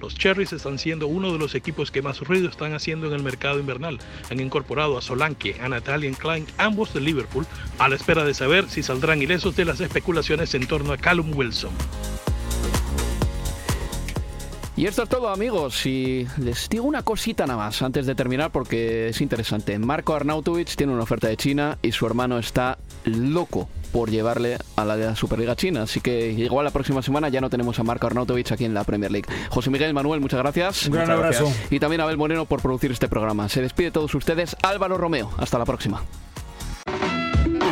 [0.01, 3.23] Los Cherries están siendo uno de los equipos que más ruido están haciendo en el
[3.23, 4.01] mercado invernal.
[4.29, 7.47] Han incorporado a Solanke, a Natalia Klein, ambos de Liverpool,
[7.79, 11.33] a la espera de saber si saldrán ilesos de las especulaciones en torno a Callum
[11.33, 11.71] Wilson.
[14.75, 18.51] Y esto es todo amigos y les digo una cosita nada más antes de terminar
[18.51, 19.79] porque es interesante.
[19.79, 24.85] Marco Arnautovic tiene una oferta de China y su hermano está loco por llevarle a
[24.87, 25.83] la Superliga China.
[25.83, 28.85] Así que igual la próxima semana ya no tenemos a Marco Arnautovic aquí en la
[28.85, 29.29] Premier League.
[29.51, 30.87] José Miguel Manuel, muchas gracias.
[30.87, 31.53] Un gran abrazo.
[31.71, 33.51] Y también a Abel Moreno por producir este programa.
[33.51, 35.31] Se despide de todos ustedes Álvaro Romeo.
[35.37, 36.03] Hasta la próxima.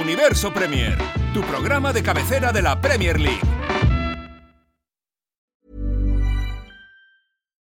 [0.03, 0.99] Universo Premier,
[1.33, 3.60] tu programa de cabecera de la Premier League.